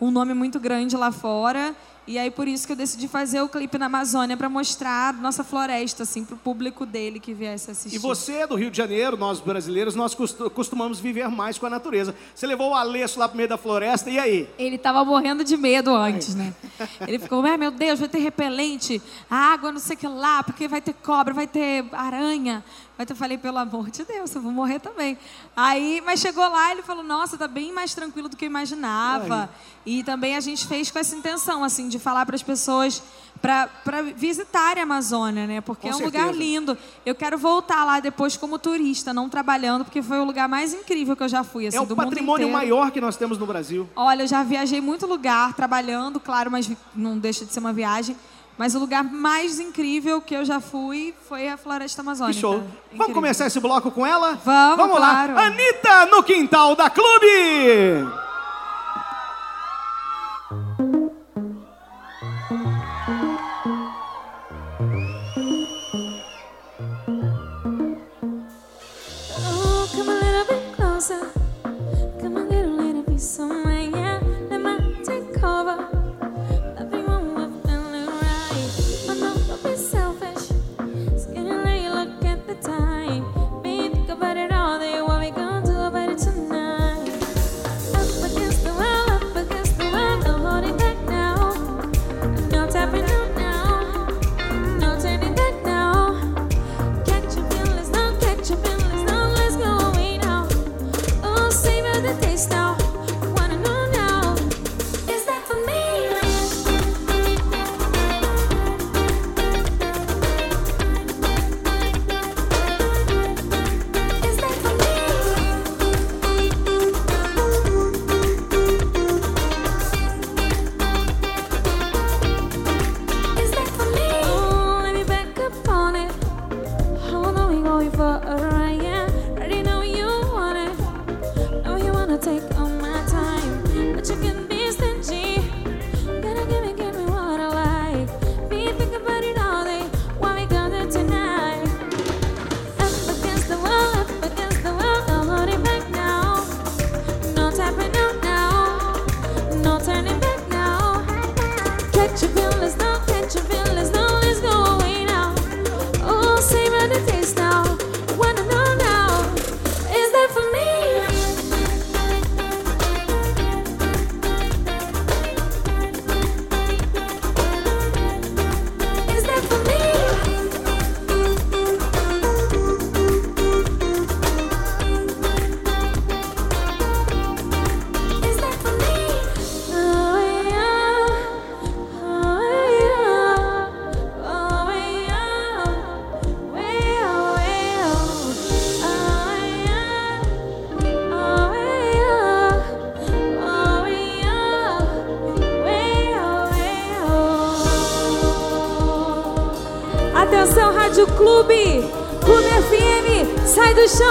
um 0.00 0.10
nome 0.10 0.34
muito 0.34 0.58
grande 0.58 0.96
lá 0.96 1.12
fora. 1.12 1.74
E 2.06 2.18
aí 2.18 2.30
por 2.30 2.48
isso 2.48 2.66
que 2.66 2.72
eu 2.72 2.76
decidi 2.76 3.06
fazer 3.06 3.40
o 3.40 3.48
clipe 3.48 3.78
na 3.78 3.86
Amazônia 3.86 4.36
para 4.36 4.48
mostrar 4.48 5.12
nossa 5.14 5.44
floresta 5.44 6.02
assim 6.02 6.24
pro 6.24 6.36
público 6.36 6.84
dele 6.84 7.20
que 7.20 7.32
viesse 7.32 7.70
assistir. 7.70 7.94
E 7.94 7.98
você 8.00 8.32
é 8.38 8.46
do 8.48 8.56
Rio 8.56 8.68
de 8.70 8.76
Janeiro, 8.78 9.16
nós 9.16 9.38
brasileiros, 9.38 9.94
nós 9.94 10.12
costu- 10.12 10.50
costumamos 10.50 10.98
viver 10.98 11.28
mais 11.28 11.56
com 11.56 11.66
a 11.66 11.70
natureza. 11.70 12.12
Você 12.34 12.46
levou 12.48 12.70
o 12.70 12.74
Alesso 12.74 13.18
lá 13.20 13.28
pro 13.28 13.36
meio 13.36 13.48
da 13.48 13.56
floresta, 13.58 14.10
e 14.10 14.18
aí? 14.18 14.48
Ele 14.58 14.76
tava 14.76 15.04
morrendo 15.04 15.44
de 15.44 15.56
medo 15.56 15.94
antes, 15.94 16.34
né? 16.34 16.52
Ele 17.06 17.18
ficou, 17.18 17.44
"Ai, 17.44 17.56
meu 17.56 17.70
Deus, 17.70 18.00
vai 18.00 18.08
ter 18.08 18.18
repelente, 18.18 19.00
água, 19.30 19.70
não 19.70 19.78
sei 19.78 19.94
o 19.94 19.98
que 19.98 20.08
lá, 20.08 20.42
porque 20.42 20.66
vai 20.66 20.80
ter 20.80 20.94
cobra, 20.94 21.32
vai 21.32 21.46
ter 21.46 21.84
aranha. 21.92 22.64
Mas 23.00 23.08
eu 23.08 23.16
falei, 23.16 23.38
pelo 23.38 23.56
amor 23.56 23.90
de 23.90 24.04
Deus, 24.04 24.34
eu 24.34 24.42
vou 24.42 24.52
morrer 24.52 24.78
também. 24.78 25.16
Aí, 25.56 26.02
mas 26.04 26.20
chegou 26.20 26.46
lá, 26.46 26.70
ele 26.70 26.82
falou, 26.82 27.02
nossa, 27.02 27.38
tá 27.38 27.48
bem 27.48 27.72
mais 27.72 27.94
tranquilo 27.94 28.28
do 28.28 28.36
que 28.36 28.44
eu 28.44 28.46
imaginava. 28.46 29.48
E 29.86 30.04
também 30.04 30.36
a 30.36 30.40
gente 30.40 30.66
fez 30.66 30.90
com 30.90 30.98
essa 30.98 31.16
intenção, 31.16 31.64
assim, 31.64 31.88
de 31.88 31.98
falar 31.98 32.26
para 32.26 32.36
as 32.36 32.42
pessoas 32.42 33.02
para 33.40 33.70
visitarem 34.14 34.82
a 34.82 34.84
Amazônia, 34.84 35.46
né? 35.46 35.62
Porque 35.62 35.88
Com 35.88 35.94
é 35.94 35.96
um 35.96 36.04
lugar 36.04 36.24
certeza. 36.24 36.38
lindo. 36.44 36.76
Eu 37.06 37.14
quero 37.14 37.38
voltar 37.38 37.86
lá 37.86 38.00
depois 38.00 38.36
como 38.36 38.58
turista, 38.58 39.14
não 39.14 39.30
trabalhando, 39.30 39.82
porque 39.82 40.02
foi 40.02 40.18
o 40.18 40.24
lugar 40.24 40.46
mais 40.46 40.74
incrível 40.74 41.16
que 41.16 41.22
eu 41.22 41.28
já 41.28 41.42
fui, 41.42 41.68
assim, 41.68 41.78
É 41.78 41.80
o 41.80 41.86
do 41.86 41.96
mundo 41.96 42.04
patrimônio 42.04 42.48
inteiro. 42.48 42.52
maior 42.52 42.90
que 42.90 43.00
nós 43.00 43.16
temos 43.16 43.38
no 43.38 43.46
Brasil. 43.46 43.88
Olha, 43.96 44.24
eu 44.24 44.26
já 44.26 44.42
viajei 44.42 44.82
muito 44.82 45.06
lugar, 45.06 45.54
trabalhando, 45.54 46.20
claro, 46.20 46.50
mas 46.50 46.70
não 46.94 47.18
deixa 47.18 47.46
de 47.46 47.52
ser 47.54 47.60
uma 47.60 47.72
viagem. 47.72 48.14
Mas 48.60 48.74
o 48.74 48.78
lugar 48.78 49.02
mais 49.02 49.58
incrível 49.58 50.20
que 50.20 50.34
eu 50.36 50.44
já 50.44 50.60
fui 50.60 51.14
foi 51.26 51.48
a 51.48 51.56
Floresta 51.56 52.02
Que 52.02 52.08
Amazônica. 52.08 52.38
show. 52.38 52.58
Vamos 52.58 52.74
Incrível. 52.92 53.14
começar 53.14 53.46
esse 53.46 53.58
bloco 53.58 53.90
com 53.90 54.06
ela? 54.06 54.38
Vamos, 54.44 54.76
Vamos 54.76 54.96
claro. 54.98 55.34
lá. 55.34 55.46
Anitta 55.46 56.04
no 56.10 56.22
quintal 56.22 56.76
da 56.76 56.90
Clube. 56.90 58.06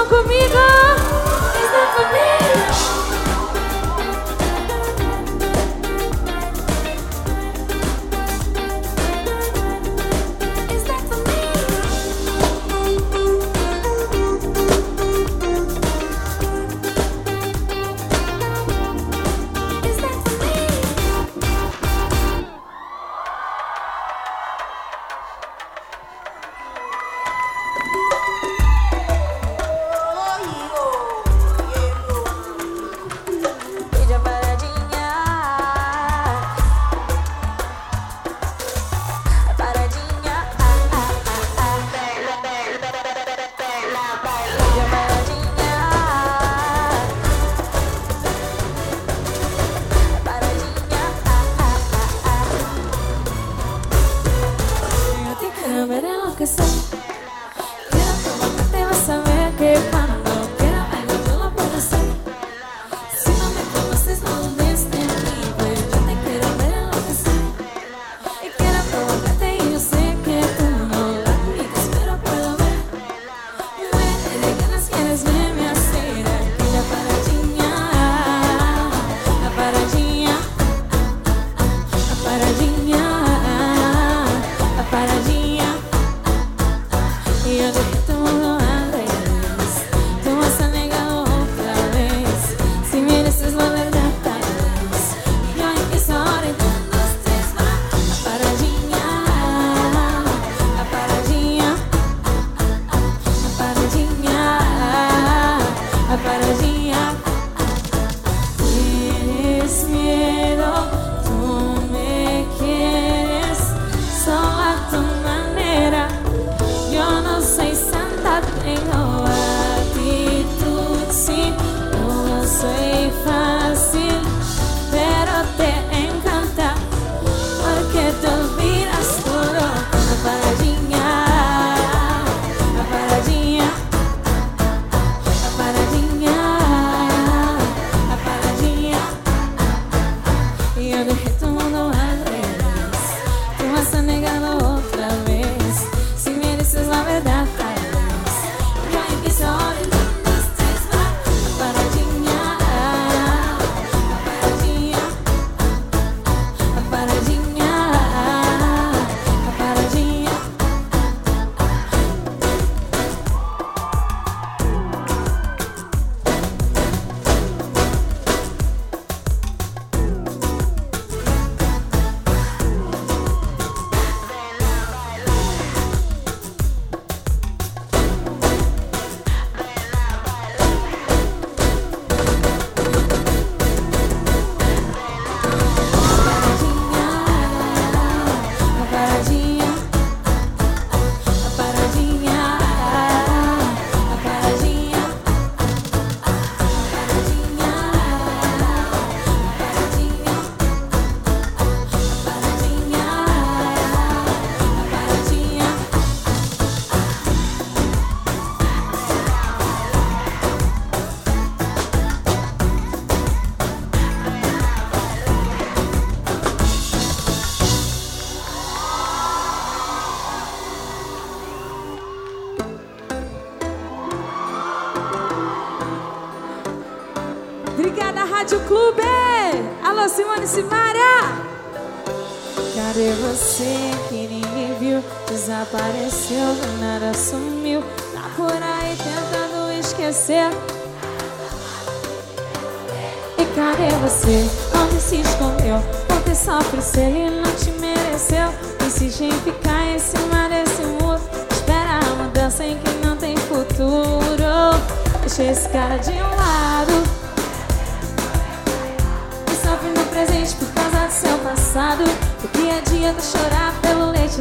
Comigo. 0.09 0.58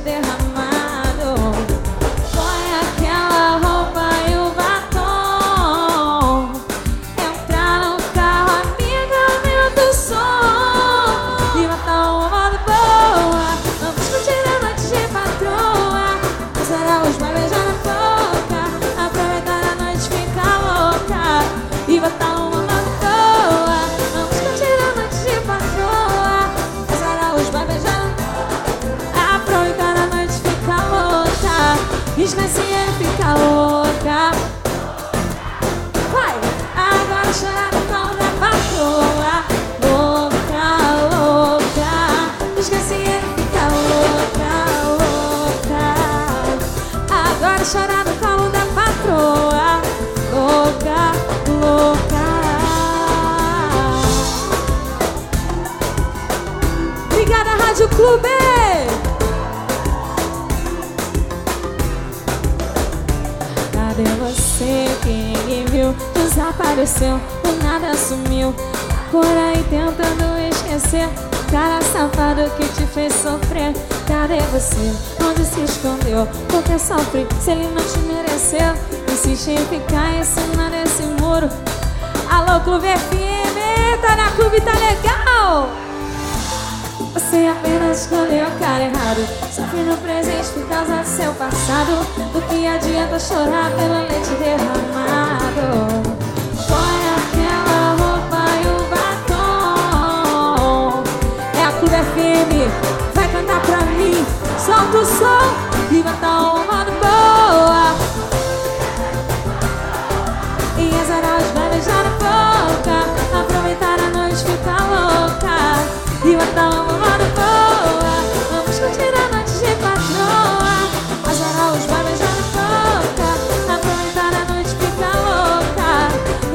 derramar. 0.05 0.48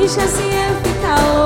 Bicha 0.04 0.28
se 0.28 0.44
eu 0.44 0.76
ficar 0.84 1.43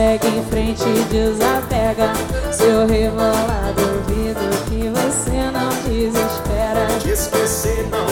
segue 0.00 0.28
em 0.28 0.42
frente 0.44 0.82
e 0.82 1.04
desapega. 1.10 2.12
Seu 2.50 2.86
revolado, 2.86 3.82
duvido 4.06 4.40
que 4.70 4.88
você 4.88 5.50
não 5.50 5.68
desespera. 5.84 6.88
Não 6.88 8.09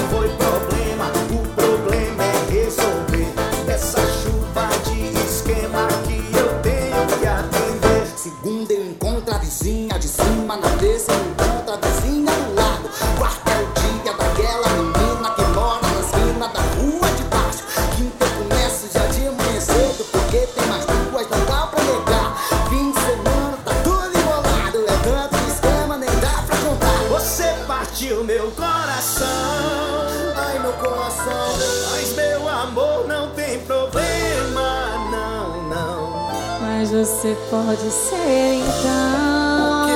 você 37.04 37.36
pode 37.48 37.90
ser 37.92 38.54
então 38.56 39.88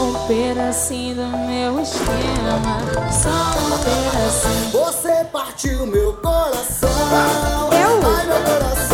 um 0.00 0.26
pedacinho 0.26 1.14
do 1.14 1.26
meu 1.46 1.80
esquema, 1.80 2.80
só 3.12 3.30
um 3.60 3.78
pedacinho. 3.78 4.70
Você 4.72 5.24
partiu 5.30 5.86
meu 5.86 6.14
coração. 6.14 6.88
Eu? 7.70 8.00
Ai, 8.10 8.26
meu 8.26 8.42
coração. 8.42 8.91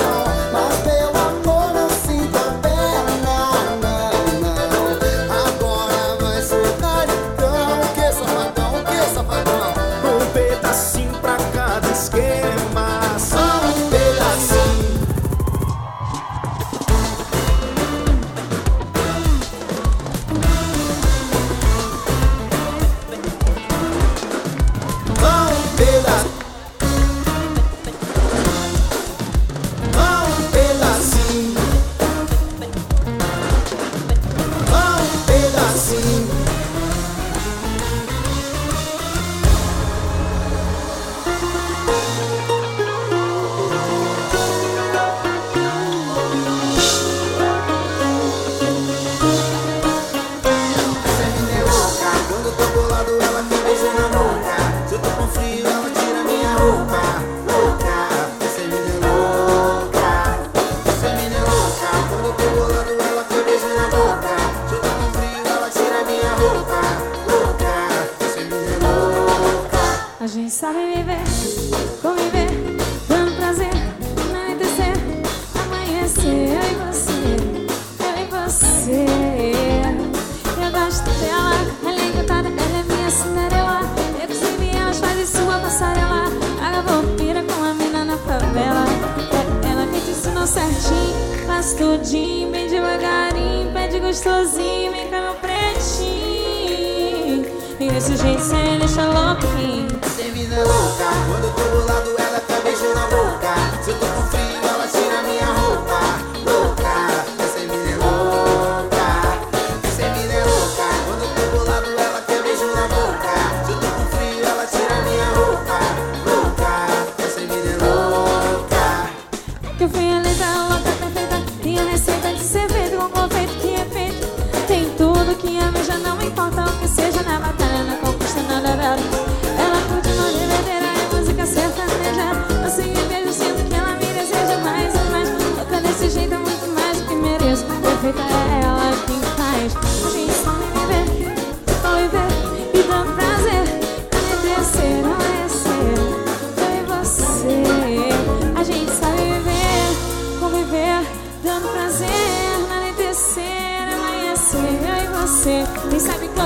E 97.80 97.88
desse 97.88 98.16
jeito 98.16 98.42
cê 98.42 98.78
deixa 98.78 99.04
louquinho. 99.04 99.86
Essa 100.02 100.22
menina 100.24 100.56
é 100.56 100.64
louca. 100.64 101.04
Quando 101.30 101.44
eu 101.44 101.52
tô 101.52 101.62
bolado, 101.76 102.17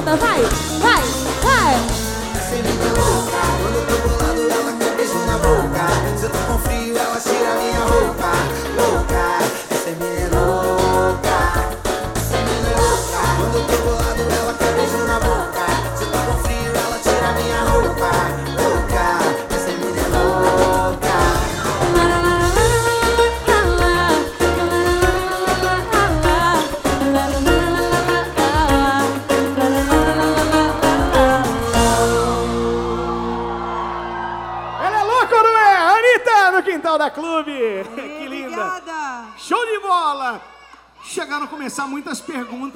Quem 0.05 0.16
sabe 0.16 0.16
canta, 0.16 0.16
vai, 0.16 2.11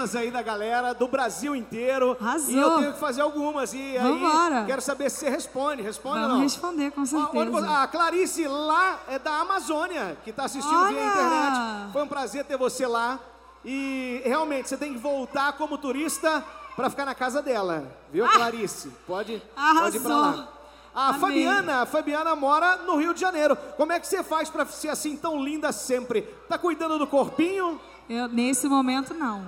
perguntas 0.07 0.17
aí 0.17 0.31
da 0.31 0.43
galera 0.43 0.93
do 0.95 1.09
Brasil 1.09 1.55
inteiro. 1.57 2.17
Arrasou. 2.21 2.51
E 2.51 2.59
eu 2.59 2.79
tenho 2.79 2.93
que 2.93 3.01
fazer 3.01 3.23
algumas. 3.23 3.73
E 3.75 3.79
aí, 3.79 3.99
Vambora. 3.99 4.65
quero 4.67 4.81
saber 4.81 5.11
se 5.11 5.19
você 5.21 5.29
responde. 5.29 5.83
Responde 5.83 6.17
ou 6.19 6.23
Vamos 6.23 6.37
não? 6.37 6.43
responder, 6.43 6.91
com 6.93 7.05
certeza. 7.05 7.51
você- 7.51 7.67
A 7.69 7.87
Clarice 7.87 8.47
lá 8.47 9.01
é 9.09 9.19
da 9.19 9.41
Amazônia, 9.41 10.17
que 10.25 10.31
está 10.31 10.45
assistindo 10.45 10.87
via 10.89 10.99
Olha! 10.99 11.07
internet. 11.07 11.93
Foi 11.93 12.03
um 12.03 12.09
prazer 12.09 12.45
ter 12.45 12.57
você 12.57 12.87
lá. 12.87 13.19
E 13.65 14.23
realmente, 14.25 14.69
você 14.69 14.77
tem 14.77 14.93
que 14.93 14.99
voltar 14.99 15.53
como 15.55 15.77
turista 15.77 16.43
para 16.77 16.89
ficar 16.89 17.05
na 17.05 17.15
casa 17.15 17.43
dela. 17.43 17.85
Viu, 18.13 18.27
Clarice? 18.29 18.89
Pode, 19.07 19.33
pode 19.33 19.33
ir 19.33 19.43
Ah! 19.57 19.71
Arrasou. 19.71 20.09
lá. 20.09 20.49
A 20.95 21.09
Amei. 21.09 21.21
Fabiana, 21.21 21.83
a 21.83 21.87
Fabiana 21.87 22.35
mora 22.35 22.77
no 22.79 22.97
Rio 22.97 23.13
de 23.13 23.21
Janeiro. 23.21 23.55
Como 23.77 23.93
é 23.93 24.01
que 24.01 24.07
você 24.07 24.23
faz 24.23 24.49
para 24.49 24.65
ser 24.65 24.89
assim 24.89 25.15
tão 25.15 25.43
linda 25.43 25.71
sempre? 25.71 26.23
Tá 26.49 26.57
cuidando 26.57 26.99
do 26.99 27.07
corpinho? 27.07 27.79
Eu, 28.09 28.29
nesse 28.29 28.67
momento, 28.67 29.13
não. 29.13 29.47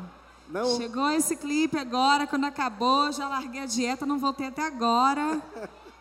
Não? 0.49 0.77
Chegou 0.77 1.11
esse 1.11 1.37
clipe 1.37 1.79
agora, 1.79 2.27
quando 2.27 2.45
acabou, 2.45 3.13
já 3.13 3.29
larguei 3.29 3.61
a 3.61 3.67
dieta, 3.67 4.07
não 4.07 4.19
voltei 4.19 4.47
até 4.47 4.67
agora. 4.67 5.43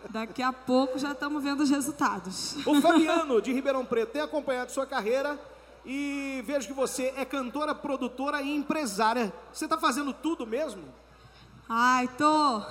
Daqui 0.10 0.42
a 0.42 0.54
pouco 0.54 0.98
já 0.98 1.12
estamos 1.12 1.44
vendo 1.44 1.62
os 1.62 1.70
resultados. 1.70 2.56
O 2.66 2.80
Fabiano, 2.80 3.42
de 3.42 3.52
Ribeirão 3.52 3.86
Preto, 3.86 4.14
tem 4.14 4.22
acompanhado 4.22 4.72
sua 4.72 4.86
carreira 4.86 5.38
e 5.86 6.42
vejo 6.46 6.68
que 6.68 6.74
você 6.74 7.14
é 7.18 7.26
cantora, 7.26 7.76
produtora 7.76 8.42
e 8.42 8.56
empresária. 8.56 9.34
Você 9.52 9.68
tá 9.68 9.78
fazendo 9.78 10.14
tudo 10.14 10.48
mesmo? 10.48 10.84
Ai, 11.68 12.10
tô. 12.18 12.62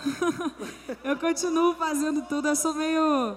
eu 1.05 1.17
continuo 1.19 1.75
fazendo 1.75 2.23
tudo. 2.23 2.49
Eu 2.49 2.57
sou 2.57 2.73
meio. 2.73 3.37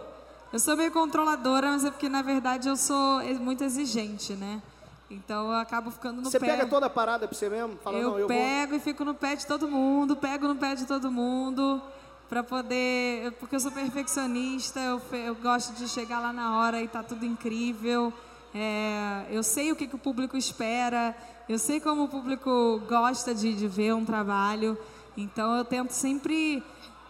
Eu 0.54 0.60
sou 0.60 0.78
meio 0.78 0.92
controladora, 0.92 1.72
mas 1.72 1.84
é 1.84 1.92
porque, 1.92 2.08
na 2.08 2.22
verdade, 2.22 2.70
eu 2.70 2.78
sou 2.78 3.22
muito 3.40 3.64
exigente, 3.64 4.34
né? 4.34 4.62
Então 5.10 5.48
eu 5.48 5.58
acabo 5.58 5.90
ficando 5.90 6.22
no 6.22 6.30
você 6.30 6.40
pé. 6.40 6.48
pega 6.48 6.68
toda 6.68 6.86
a 6.86 6.90
parada 6.90 7.28
pra 7.28 7.36
você 7.36 7.50
mesmo? 7.50 7.78
Fala, 7.78 7.98
eu 7.98 8.12
não, 8.12 8.20
eu 8.20 8.28
pego 8.28 8.76
e 8.76 8.80
fico 8.80 9.04
no 9.04 9.16
pé 9.16 9.36
de 9.36 9.46
todo 9.48 9.68
mundo, 9.68 10.16
pego 10.16 10.48
no 10.48 10.56
pé 10.56 10.76
de 10.76 10.86
todo 10.86 11.12
mundo, 11.12 11.82
pra 12.28 12.44
poder. 12.44 13.32
Porque 13.40 13.56
eu 13.56 13.60
sou 13.60 13.72
perfeccionista, 13.72 14.80
eu, 14.80 15.02
eu 15.14 15.36
gosto 15.36 15.74
de 15.74 15.88
chegar 15.88 16.20
lá 16.20 16.32
na 16.32 16.60
hora 16.60 16.82
e 16.82 16.88
tá 16.88 17.02
tudo 17.02 17.26
incrível. 17.26 18.14
É, 18.54 19.26
eu 19.30 19.44
sei 19.44 19.72
o 19.72 19.76
que, 19.76 19.88
que 19.88 19.96
o 19.96 20.00
público 20.00 20.36
espera, 20.38 21.16
eu 21.48 21.60
sei 21.60 21.80
como 21.80 22.04
o 22.04 22.08
público 22.08 22.82
gosta 22.88 23.34
de, 23.34 23.54
de 23.54 23.68
ver 23.68 23.94
um 23.94 24.04
trabalho, 24.04 24.76
então 25.16 25.56
eu 25.56 25.64
tento 25.64 25.92
sempre 25.92 26.64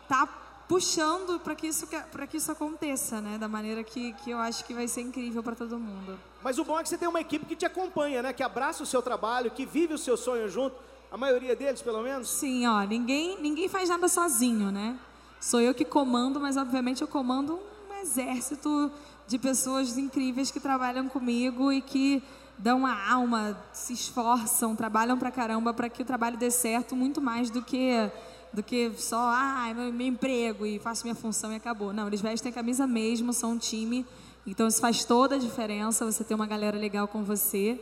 estar 0.04 0.66
puxando 0.68 1.39
para 1.39 1.56
que, 1.56 1.68
isso, 1.68 1.88
pra 2.12 2.28
que 2.28 2.38
isso 2.38 2.52
aconteça, 2.52 3.22
né? 3.22 3.38
Da 3.38 3.47
maneira 3.47 3.84
que, 3.84 4.14
que 4.14 4.32
eu 4.32 4.38
acho 4.38 4.66
que 4.66 4.74
vai 4.74 4.88
ser 4.88 5.02
incrível 5.02 5.41
para 5.41 5.56
todo 5.56 5.80
mundo. 5.80 6.20
Mas 6.42 6.58
o 6.58 6.64
bom 6.64 6.80
é 6.80 6.84
que 6.84 6.90
você 6.90 6.98
tem 6.98 7.08
uma 7.08 7.20
equipe 7.20 7.46
que 7.46 7.56
te 7.56 7.66
acompanha, 7.66 8.22
né? 8.22 8.34
Que 8.34 8.44
abraça 8.44 8.82
o 8.84 8.86
seu 8.86 9.02
trabalho, 9.02 9.52
que 9.52 9.66
vive 9.66 9.94
o 9.94 9.98
seu 9.98 10.16
sonho 10.16 10.48
junto. 10.50 10.76
A 11.12 11.18
maioria 11.18 11.56
deles, 11.56 11.82
pelo 11.82 12.02
menos. 12.02 12.30
Sim, 12.30 12.68
ó, 12.68 12.82
ninguém, 12.84 13.42
ninguém 13.42 13.68
faz 13.68 13.90
nada 13.90 14.08
sozinho, 14.08 14.72
né? 14.72 14.98
Sou 15.40 15.60
eu 15.60 15.74
que 15.74 15.84
comando, 15.84 16.40
mas 16.40 16.56
obviamente 16.56 17.02
eu 17.02 17.08
comando 17.08 17.60
um 17.90 18.02
exército 18.02 18.92
de 19.28 19.38
pessoas 19.38 19.98
incríveis 19.98 20.52
que 20.52 20.60
trabalham 20.60 21.08
comigo 21.10 21.72
e 21.72 21.82
que 21.82 22.24
dão 22.58 22.86
a 22.86 23.12
alma, 23.12 23.58
se 23.72 23.94
esforçam, 23.94 24.76
trabalham 24.76 25.18
pra 25.18 25.32
caramba 25.32 25.74
para 25.74 25.90
que 25.90 26.02
o 26.02 26.06
trabalho 26.06 26.38
dê 26.38 26.52
certo, 26.52 26.96
muito 26.96 27.22
mais 27.22 27.50
do 27.50 27.62
que 27.62 28.12
do 28.52 28.64
que 28.64 28.92
só, 28.98 29.30
ah, 29.32 29.68
é 29.70 29.74
meu, 29.76 29.94
meu 29.94 30.08
emprego 30.08 30.66
e 30.66 30.80
faço 30.80 31.04
minha 31.04 31.14
função 31.14 31.54
e 31.54 31.56
acabou. 31.56 31.94
Não, 31.94 32.08
eles 32.08 32.20
vestem 32.20 32.52
a 32.52 32.54
camisa 32.54 32.88
mesmo, 32.88 33.32
são 33.32 33.52
um 33.52 33.58
time. 33.60 34.06
Então 34.50 34.68
isso 34.68 34.82
faz 34.82 35.06
toda 35.06 35.36
a 35.36 35.38
diferença, 35.38 36.04
você 36.04 36.24
ter 36.24 36.34
uma 36.34 36.47
galera 36.47 36.78
legal 36.78 37.08
com 37.08 37.24
você. 37.24 37.80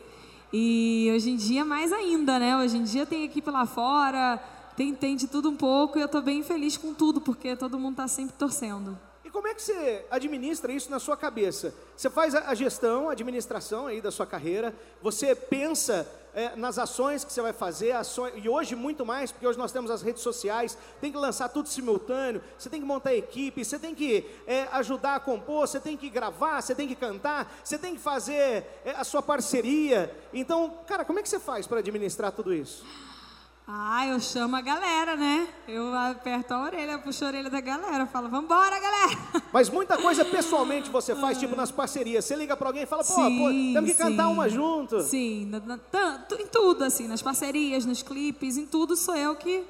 E 0.52 1.10
hoje 1.16 1.32
em 1.32 1.38
dia 1.38 1.64
mais 1.64 1.94
ainda, 1.94 2.38
né? 2.38 2.58
Hoje 2.58 2.78
em 2.78 2.84
dia 2.84 3.06
tem 3.06 3.24
equipe 3.24 3.50
lá 3.50 3.66
fora, 3.66 4.38
tem, 4.76 4.94
tem 4.94 5.16
de 5.16 5.28
tudo 5.28 5.50
um 5.50 5.56
pouco 5.56 5.98
e 5.98 6.02
eu 6.02 6.10
tô 6.10 6.22
bem 6.22 6.44
feliz 6.44 6.76
com 6.76 6.94
tudo, 6.94 7.22
porque 7.22 7.56
todo 7.56 7.80
mundo 7.80 7.96
tá 7.96 8.08
sempre 8.08 8.36
torcendo. 8.38 9.00
E 9.24 9.30
como 9.30 9.48
é 9.48 9.54
que 9.54 9.62
você 9.62 10.06
administra 10.12 10.74
isso 10.74 10.92
na 10.92 11.00
sua 11.00 11.16
cabeça? 11.16 11.74
Você 11.96 12.10
faz 12.10 12.36
a 12.36 12.54
gestão, 12.54 13.08
a 13.08 13.14
administração 13.14 13.88
aí 13.88 14.02
da 14.02 14.12
sua 14.12 14.26
carreira, 14.26 14.76
você 15.02 15.34
pensa 15.36 16.06
é, 16.38 16.56
nas 16.56 16.78
ações 16.78 17.24
que 17.24 17.34
você 17.34 17.42
vai 17.42 17.52
fazer, 17.52 17.94
ações, 17.94 18.32
e 18.36 18.48
hoje 18.48 18.76
muito 18.76 19.04
mais, 19.04 19.32
porque 19.32 19.48
hoje 19.48 19.58
nós 19.58 19.72
temos 19.72 19.90
as 19.90 20.04
redes 20.04 20.22
sociais, 20.22 20.78
tem 21.02 21.12
que 21.12 21.18
lançar 21.18 21.50
tudo 21.50 21.68
simultâneo, 21.68 22.44
você 22.56 22.70
tem 22.70 22.80
que 22.80 22.86
montar 22.86 23.16
equipe, 23.16 23.66
você 23.66 23.80
tem 23.80 23.96
que 23.96 24.24
é, 24.46 24.68
ajudar 24.74 25.16
a 25.16 25.20
compor, 25.20 25.68
você 25.68 25.80
tem 25.80 25.98
que 25.98 26.12
gravar, 26.12 26.62
você 26.62 26.76
tem 26.76 26.88
que 26.88 26.94
cantar, 26.94 27.52
você 27.64 27.76
tem 27.76 27.96
que 27.96 28.00
fazer 28.00 28.64
é, 28.86 28.92
a 28.96 29.04
sua 29.04 29.24
parceria. 29.24 30.16
Então, 30.32 30.78
cara, 30.86 31.04
como 31.04 31.18
é 31.18 31.24
que 31.24 31.30
você 31.30 31.40
faz 31.40 31.66
para 31.66 31.80
administrar 31.80 32.32
tudo 32.32 32.54
isso? 32.54 32.86
Ah, 33.70 34.08
eu 34.08 34.18
chamo 34.22 34.56
a 34.56 34.62
galera, 34.62 35.18
né? 35.18 35.46
Eu 35.68 35.94
aperto 35.94 36.54
a 36.54 36.62
orelha, 36.64 36.98
puxo 37.00 37.26
a 37.26 37.28
orelha 37.28 37.50
da 37.50 37.60
galera, 37.60 38.08
falo, 38.08 38.30
vambora, 38.30 38.80
galera! 38.80 39.20
Mas 39.52 39.70
muita 39.70 39.98
coisa 39.98 40.24
pessoalmente 40.24 40.90
você 40.90 41.14
faz, 41.14 41.38
tipo 41.38 41.54
nas 41.54 41.70
parcerias. 41.70 42.24
Você 42.24 42.34
liga 42.38 42.56
pra 42.56 42.70
alguém 42.70 42.84
e 42.84 42.86
fala, 42.86 43.04
pô, 43.04 43.14
pô 43.14 43.22
temos 43.74 43.92
que 43.92 43.98
cantar 43.98 44.28
sim. 44.28 44.32
uma 44.34 44.48
junto. 44.48 45.02
Sim, 45.02 45.48
na- 45.48 45.60
na- 45.60 45.78
tan- 45.78 46.20
tu- 46.30 46.36
em 46.36 46.48
tudo, 46.48 46.86
assim, 46.86 47.10
nas 47.10 47.22
parcerias, 47.22 47.84
nos 47.86 48.02
clipes, 48.02 48.56
em 48.56 48.66
tudo 48.66 48.96
sou 48.96 49.16
eu 49.18 49.36
que, 49.36 49.66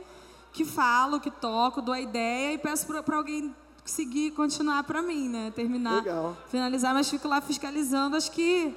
que 0.53 0.63
falo, 0.63 1.19
que 1.19 1.31
toco, 1.31 1.81
dou 1.81 1.93
a 1.95 1.99
ideia 1.99 2.53
e 2.53 2.59
peço 2.59 2.85
pra, 2.85 3.01
pra 3.01 3.17
alguém 3.17 3.55
seguir, 3.83 4.29
continuar 4.31 4.83
pra 4.83 5.01
mim, 5.01 5.27
né? 5.27 5.51
Terminar, 5.55 6.03
Legal. 6.03 6.37
finalizar, 6.49 6.93
mas 6.93 7.09
fico 7.09 7.27
lá 7.27 7.41
fiscalizando. 7.41 8.15
Acho 8.15 8.31
que 8.31 8.75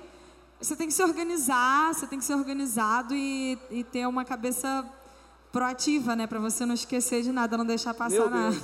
você 0.59 0.75
tem 0.75 0.87
que 0.87 0.95
se 0.95 1.03
organizar, 1.03 1.93
você 1.93 2.07
tem 2.07 2.18
que 2.18 2.25
ser 2.25 2.35
organizado 2.37 3.14
e, 3.14 3.59
e 3.71 3.85
ter 3.85 4.09
uma 4.09 4.25
cabeça 4.25 4.83
proativa, 5.53 6.15
né? 6.17 6.27
Pra 6.27 6.39
você 6.39 6.65
não 6.67 6.75
esquecer 6.75 7.23
de 7.23 7.33
nada, 7.33 7.57
não 7.57 7.65
deixar 7.67 7.93
passar 7.95 8.29
nada. 8.31 8.57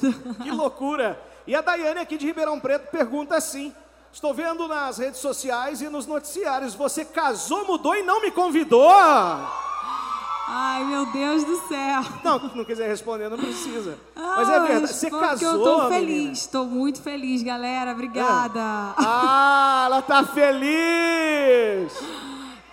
Que 0.43 0.51
loucura! 0.51 1.21
E 1.47 1.55
a 1.55 1.61
Daiane 1.61 2.01
aqui 2.01 2.17
de 2.19 2.27
Ribeirão 2.27 2.59
Preto 2.61 2.91
pergunta 2.91 3.37
assim: 3.37 3.73
Estou 4.13 4.33
vendo 4.35 4.67
nas 4.69 4.99
redes 4.99 5.21
sociais 5.21 5.81
e 5.83 5.89
nos 5.89 6.07
noticiários, 6.07 6.75
você 6.75 7.05
casou, 7.05 7.67
mudou 7.67 7.95
e 7.95 8.03
não 8.03 8.21
me 8.23 8.31
convidou? 8.31 8.91
Ai, 10.49 10.85
meu 10.85 11.07
Deus 11.07 11.43
do 11.43 11.57
céu. 11.67 12.03
Não, 12.23 12.39
não 12.55 12.65
quiser 12.65 12.87
responder, 12.89 13.29
não 13.29 13.37
precisa. 13.37 13.99
Mas 14.15 14.49
é 14.49 14.55
Ah, 14.55 14.59
verdade, 14.61 14.93
você 14.95 15.11
porque 15.11 15.27
casou, 15.27 15.53
Eu 15.53 15.59
tô 15.65 15.75
menina? 15.79 15.89
feliz, 15.97 16.39
estou 16.39 16.65
muito 16.67 17.03
feliz, 17.03 17.43
galera. 17.43 17.91
Obrigada. 17.91 18.61
Ah, 18.97 19.83
ela 19.91 20.03
tá 20.03 20.23
feliz! 20.25 21.93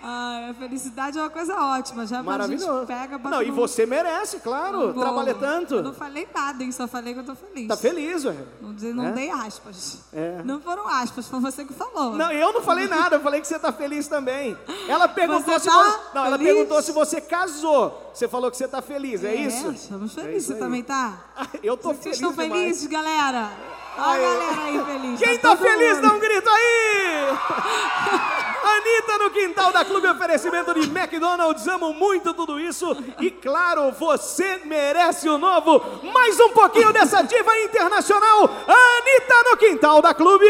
Ai, 0.06 0.50
a 0.50 0.54
felicidade 0.54 1.18
é 1.18 1.22
uma 1.22 1.30
coisa 1.30 1.56
ótima. 1.56 2.06
Já 2.06 2.22
Maravilhoso. 2.22 2.86
pega, 2.86 3.18
Não, 3.18 3.42
e 3.42 3.50
você 3.50 3.86
merece, 3.86 4.38
claro, 4.42 4.88
no 4.94 5.00
trabalha 5.00 5.34
tanto. 5.34 5.76
Eu 5.76 5.84
não 5.84 5.94
falei 5.94 6.28
nada, 6.36 6.62
hein? 6.62 6.74
Só 6.74 6.90
falei 6.90 7.14
que 7.14 7.22
eu 7.22 7.24
tô 7.24 7.34
feliz. 7.36 7.70
Tá 7.70 7.78
feliz, 7.78 8.26
ué? 8.26 8.36
Não, 8.60 8.74
dizer- 8.74 8.94
não 8.94 9.08
É? 9.08 9.12
dei 9.14 9.30
aspas. 9.32 10.00
É. 10.12 10.42
Não 10.44 10.60
foram 10.60 10.86
aspas, 10.90 11.28
foi 11.30 11.40
você 11.40 11.64
que 11.64 11.74
falou. 11.74 12.16
Não, 12.16 12.30
eu 12.34 12.52
não 12.52 12.62
falei 12.62 12.86
nada, 12.86 13.16
eu 13.16 13.22
falei 13.22 13.40
que 13.40 13.48
você 13.48 13.58
tá 13.58 13.72
feliz 13.72 14.06
também. 14.10 14.58
Ela 14.90 15.08
perguntou 15.08 15.54
Você 15.54 15.60
se 15.62 15.66
tá 15.70 15.84
você... 15.84 16.00
Não, 16.14 16.26
ela 16.26 16.38
perguntou 16.38 16.82
se 16.82 16.92
você 16.92 17.22
casou. 17.22 18.12
Você 18.14 18.28
falou 18.28 18.52
que 18.52 18.58
você 18.58 18.68
tá 18.68 18.82
feliz, 18.82 19.24
é, 19.24 19.34
isso? 19.34 19.70
Estamos 19.72 20.18
É 20.18 20.22
felizes, 20.22 20.44
isso 20.44 20.54
você 20.54 20.60
também 20.60 20.84
tá? 20.84 21.18
Eu 21.64 21.78
tô 21.78 21.90
Vocês 21.94 22.04
feliz 22.04 22.18
estão 22.18 22.32
demais. 22.34 22.52
felizes, 22.52 22.88
galera? 22.88 23.50
Olha 23.98 24.28
a 24.28 24.34
galera 24.34 24.64
aí 24.64 24.86
feliz. 24.86 25.20
Quem 25.20 25.38
tá 25.38 25.50
todo 25.56 25.62
feliz, 25.68 25.96
mundo. 25.96 26.08
dá 26.08 26.14
um 26.14 26.20
grito 26.20 26.50
aí! 26.50 27.28
Anitta 28.64 29.18
no 29.20 29.30
quintal 29.30 29.72
da 29.72 29.86
Clube 29.86 30.08
Oferecimento 30.08 30.74
de 30.74 30.90
McDonald's. 30.90 31.68
Amo 31.68 31.94
muito 31.94 32.34
tudo 32.34 32.60
isso. 32.60 32.96
E 33.20 33.30
claro, 33.30 33.92
você 33.92 34.62
merece 34.66 35.30
o 35.30 35.38
novo. 35.38 35.82
Mais 36.12 36.40
um 36.40 36.50
pouquinho 36.50 36.92
dessa 36.92 37.22
diva 37.22 37.58
internacional. 37.60 38.44
Anitta 38.44 39.52
no 39.52 39.58
quintal 39.58 40.02
da 40.02 40.14
Clube. 40.14 40.46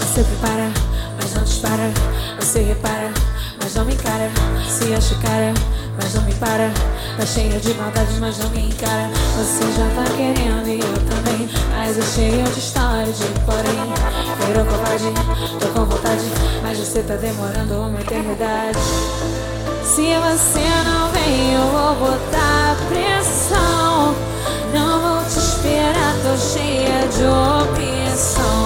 Você 0.00 0.24
prepara, 0.24 0.72
mas 1.16 1.34
não 1.34 1.44
dispara. 1.44 2.09
Você 2.50 2.62
repara, 2.62 3.12
mas 3.62 3.76
não 3.76 3.84
me 3.84 3.94
encara. 3.94 4.28
Se 4.68 4.92
acha 4.92 5.14
cara, 5.22 5.54
mas 5.96 6.14
não 6.14 6.22
me 6.22 6.34
para. 6.34 6.68
Tá 7.16 7.24
cheia 7.24 7.60
de 7.60 7.72
maldade, 7.74 8.12
mas 8.18 8.38
não 8.38 8.50
me 8.50 8.66
encara. 8.66 9.08
Você 9.38 9.70
já 9.70 9.86
tá 9.94 10.02
querendo 10.16 10.66
e 10.66 10.80
eu 10.80 10.94
também. 11.08 11.48
Mas 11.70 11.96
eu 11.96 12.02
cheio 12.02 12.42
de 12.42 12.58
história, 12.58 13.06
de 13.06 13.22
porém. 13.46 14.48
Virou 14.48 14.64
covarde, 14.64 15.04
tô 15.60 15.68
com 15.68 15.84
vontade. 15.84 16.24
Mas 16.60 16.76
você 16.78 17.04
tá 17.04 17.14
demorando 17.14 17.82
uma 17.82 18.00
eternidade. 18.00 18.80
Se 19.84 20.12
você 20.18 20.66
não 20.84 21.08
vem, 21.12 21.52
eu 21.54 21.66
vou 21.70 21.94
botar 22.10 22.76
pressão. 22.88 24.12
Não 24.74 25.00
vou 25.00 25.22
te 25.22 25.38
esperar, 25.38 26.16
tô 26.24 26.36
cheia 26.36 27.06
de 27.06 27.24
opção. 27.26 28.59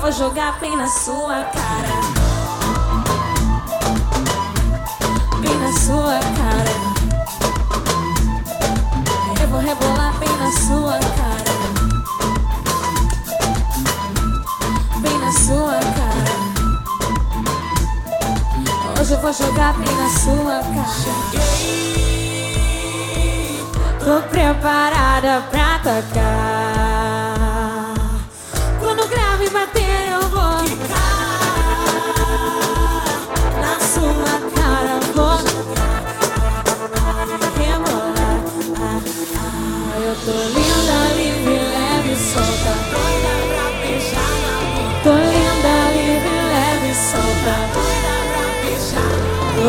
Vou 0.00 0.10
jogar 0.12 0.58
bem 0.60 0.74
na 0.76 0.86
sua 0.86 1.44
cara. 1.44 2.00
Bem 5.40 5.58
na 5.58 5.72
sua 5.72 6.18
cara. 6.38 6.74
Eu 9.42 9.48
vou 9.48 9.60
rebolar 9.60 10.14
bem 10.18 10.36
na 10.38 10.50
sua 10.52 10.98
cara. 10.98 11.50
bem 15.00 15.18
na 15.18 15.32
sua 15.32 15.78
cara. 15.78 16.34
Hoje 19.00 19.12
eu 19.12 19.20
vou 19.20 19.32
jogar 19.32 19.74
bem 19.74 19.96
na 19.96 20.08
sua 20.18 20.62
cara. 20.74 21.20
Tô 24.02 24.22
preparada 24.28 25.42
pra 25.50 25.78
tocar. 25.78 26.79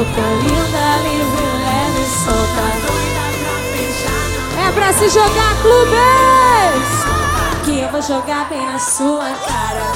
Linda, 0.09 0.97
livre, 1.03 1.45
leve, 1.63 2.05
solta. 2.23 2.65
É 4.59 4.71
pra 4.71 4.93
se 4.93 5.09
jogar, 5.09 5.55
clubes! 5.61 6.89
Que 7.65 7.79
eu 7.81 7.89
vou 7.89 8.01
jogar 8.01 8.49
bem 8.49 8.65
na 8.65 8.79
sua 8.79 9.29
cara. 9.47 9.91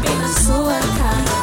Bem 0.00 0.16
na 0.16 0.28
sua 0.28 0.78
cara. 0.98 1.40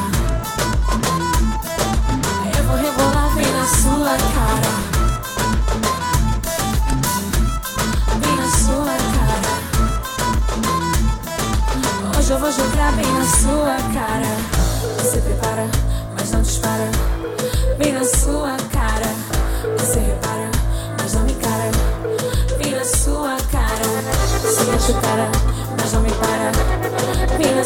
Eu 2.57 2.63
vou 2.63 2.77
rebolar 2.77 3.29
bem 3.35 3.51
na 3.51 3.65
sua 3.65 4.17
cara. 4.33 4.87
Eu 12.29 12.39
vou 12.39 12.51
jogar 12.51 12.91
bem 12.91 13.11
na 13.13 13.25
sua 13.25 13.77
cara. 13.93 14.36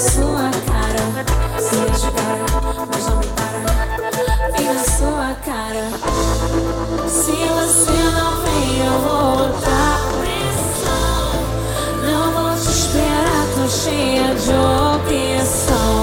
sua 0.01 0.49
cara. 0.65 1.03
Se 1.59 1.75
ajudar, 1.75 2.37
mas 2.89 3.05
não 3.05 3.17
me 3.17 3.27
para. 3.27 3.59
Vi 4.57 4.63
na 4.63 4.83
sua 4.83 5.35
cara. 5.45 5.85
Se 7.07 7.31
você 7.31 7.97
não 8.17 8.41
vem, 8.41 8.79
eu 8.83 8.99
vou 8.99 9.37
dar 9.61 9.99
pressão. 10.19 11.31
Não 12.03 12.31
vou 12.31 12.51
te 12.55 12.69
esperar, 12.69 13.45
tô 13.55 13.67
cheia 13.69 14.33
de 14.33 14.49
opção. 14.49 15.95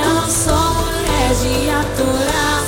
Eu 0.00 0.14
não 0.14 0.28
sou 0.30 0.74
mulher 0.74 1.34
de 1.40 1.70
aturar. 1.70 2.62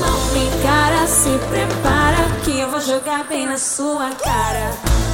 Não 0.00 0.16
me 0.32 0.46
encara, 0.46 1.06
se 1.06 1.38
prepara 1.50 2.30
que 2.44 2.60
eu 2.60 2.70
vou 2.70 2.80
jogar 2.80 3.24
bem 3.24 3.46
na 3.46 3.58
sua 3.58 4.10
cara. 4.10 5.09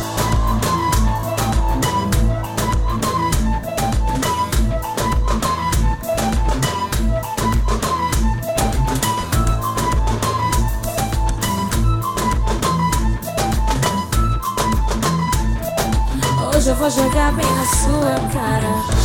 vou 16.89 17.05
jogar 17.05 17.33
bem 17.33 17.45
na 17.45 17.65
sua 17.67 18.15
cara. 18.33 18.96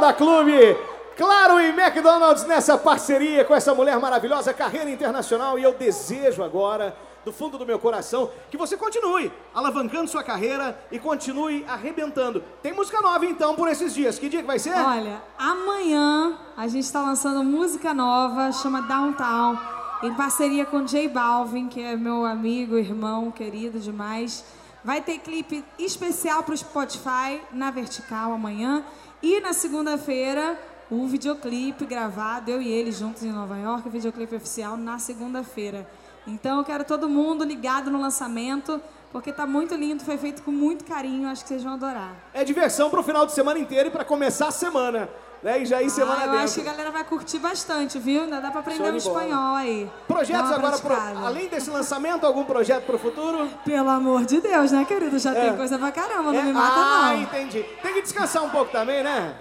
da 0.00 0.12
clube. 0.12 0.76
Claro 1.16 1.60
e 1.60 1.68
McDonald's 1.68 2.44
nessa 2.44 2.76
parceria 2.76 3.44
com 3.44 3.54
essa 3.54 3.72
mulher 3.72 3.98
maravilhosa, 4.00 4.52
carreira 4.52 4.90
internacional. 4.90 5.58
E 5.58 5.62
eu 5.62 5.72
desejo 5.72 6.42
agora, 6.42 6.96
do 7.24 7.32
fundo 7.32 7.56
do 7.56 7.64
meu 7.64 7.78
coração, 7.78 8.30
que 8.50 8.56
você 8.56 8.76
continue 8.76 9.32
alavancando 9.54 10.08
sua 10.08 10.22
carreira 10.22 10.78
e 10.90 10.98
continue 10.98 11.64
arrebentando. 11.68 12.42
Tem 12.62 12.72
música 12.72 13.00
nova 13.00 13.24
então 13.24 13.54
por 13.54 13.68
esses 13.68 13.94
dias. 13.94 14.18
Que 14.18 14.28
dia 14.28 14.40
que 14.40 14.46
vai 14.46 14.58
ser? 14.58 14.74
Olha, 14.74 15.22
amanhã 15.38 16.36
a 16.56 16.66
gente 16.66 16.84
está 16.84 17.00
lançando 17.00 17.42
música 17.42 17.94
nova, 17.94 18.52
chama 18.52 18.82
Downtown, 18.82 19.58
em 20.02 20.12
parceria 20.14 20.66
com 20.66 20.84
J 20.84 21.08
Balvin, 21.08 21.68
que 21.68 21.80
é 21.80 21.96
meu 21.96 22.24
amigo, 22.24 22.76
irmão, 22.76 23.30
querido 23.30 23.78
demais. 23.78 24.44
Vai 24.84 25.00
ter 25.00 25.18
clipe 25.18 25.64
especial 25.78 26.42
para 26.42 26.52
o 26.52 26.56
Spotify 26.58 27.40
na 27.52 27.70
Vertical 27.70 28.34
amanhã. 28.34 28.84
E 29.24 29.40
na 29.40 29.54
segunda-feira, 29.54 30.60
o 30.90 31.06
videoclipe 31.06 31.86
gravado, 31.86 32.50
eu 32.50 32.60
e 32.60 32.68
ele 32.68 32.92
juntos 32.92 33.22
em 33.22 33.32
Nova 33.32 33.56
York, 33.56 33.88
o 33.88 33.90
videoclipe 33.90 34.36
oficial 34.36 34.76
na 34.76 34.98
segunda-feira. 34.98 35.88
Então 36.26 36.58
eu 36.58 36.64
quero 36.64 36.84
todo 36.84 37.08
mundo 37.08 37.42
ligado 37.42 37.90
no 37.90 37.98
lançamento, 37.98 38.78
porque 39.10 39.32
tá 39.32 39.46
muito 39.46 39.74
lindo, 39.74 40.04
foi 40.04 40.18
feito 40.18 40.42
com 40.42 40.50
muito 40.50 40.84
carinho, 40.84 41.26
acho 41.30 41.40
que 41.40 41.48
vocês 41.48 41.64
vão 41.64 41.72
adorar. 41.72 42.14
É 42.34 42.44
diversão 42.44 42.90
pro 42.90 43.02
final 43.02 43.24
de 43.24 43.32
semana 43.32 43.58
inteiro 43.58 43.88
e 43.88 43.90
pra 43.90 44.04
começar 44.04 44.48
a 44.48 44.50
semana. 44.50 45.08
Né? 45.44 45.60
E 45.60 45.66
já 45.66 45.82
ir 45.82 45.90
semana 45.90 46.20
Ah, 46.22 46.24
eu 46.24 46.30
dentro. 46.30 46.44
acho 46.46 46.54
que 46.54 46.60
a 46.62 46.72
galera 46.72 46.90
vai 46.90 47.04
curtir 47.04 47.38
bastante, 47.38 47.98
viu? 47.98 48.22
Ainda 48.22 48.40
dá 48.40 48.50
pra 48.50 48.60
aprender 48.60 48.90
um 48.90 48.96
espanhol 48.96 49.54
aí. 49.56 49.90
Projetos 50.08 50.50
agora, 50.50 50.78
pro- 50.78 50.96
além 51.26 51.48
desse 51.48 51.68
lançamento, 51.68 52.24
algum 52.24 52.44
projeto 52.44 52.84
pro 52.86 52.98
futuro? 52.98 53.46
Pelo 53.62 53.90
amor 53.90 54.24
de 54.24 54.40
Deus, 54.40 54.72
né, 54.72 54.86
querido? 54.86 55.18
Já 55.18 55.32
É. 55.32 55.40
tem 55.48 55.56
coisa 55.56 55.78
pra 55.78 55.92
caramba, 55.92 56.32
não 56.32 56.40
É? 56.40 56.42
me 56.44 56.52
mata 56.54 56.74
ah, 56.80 57.12
não. 57.12 57.20
entendi. 57.22 57.62
Tem 57.82 57.92
que 57.92 58.00
descansar 58.00 58.42
um 58.42 58.48
pouco 58.48 58.72
também, 58.72 59.02
né? 59.04 59.34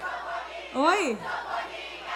Oi? 0.76 1.18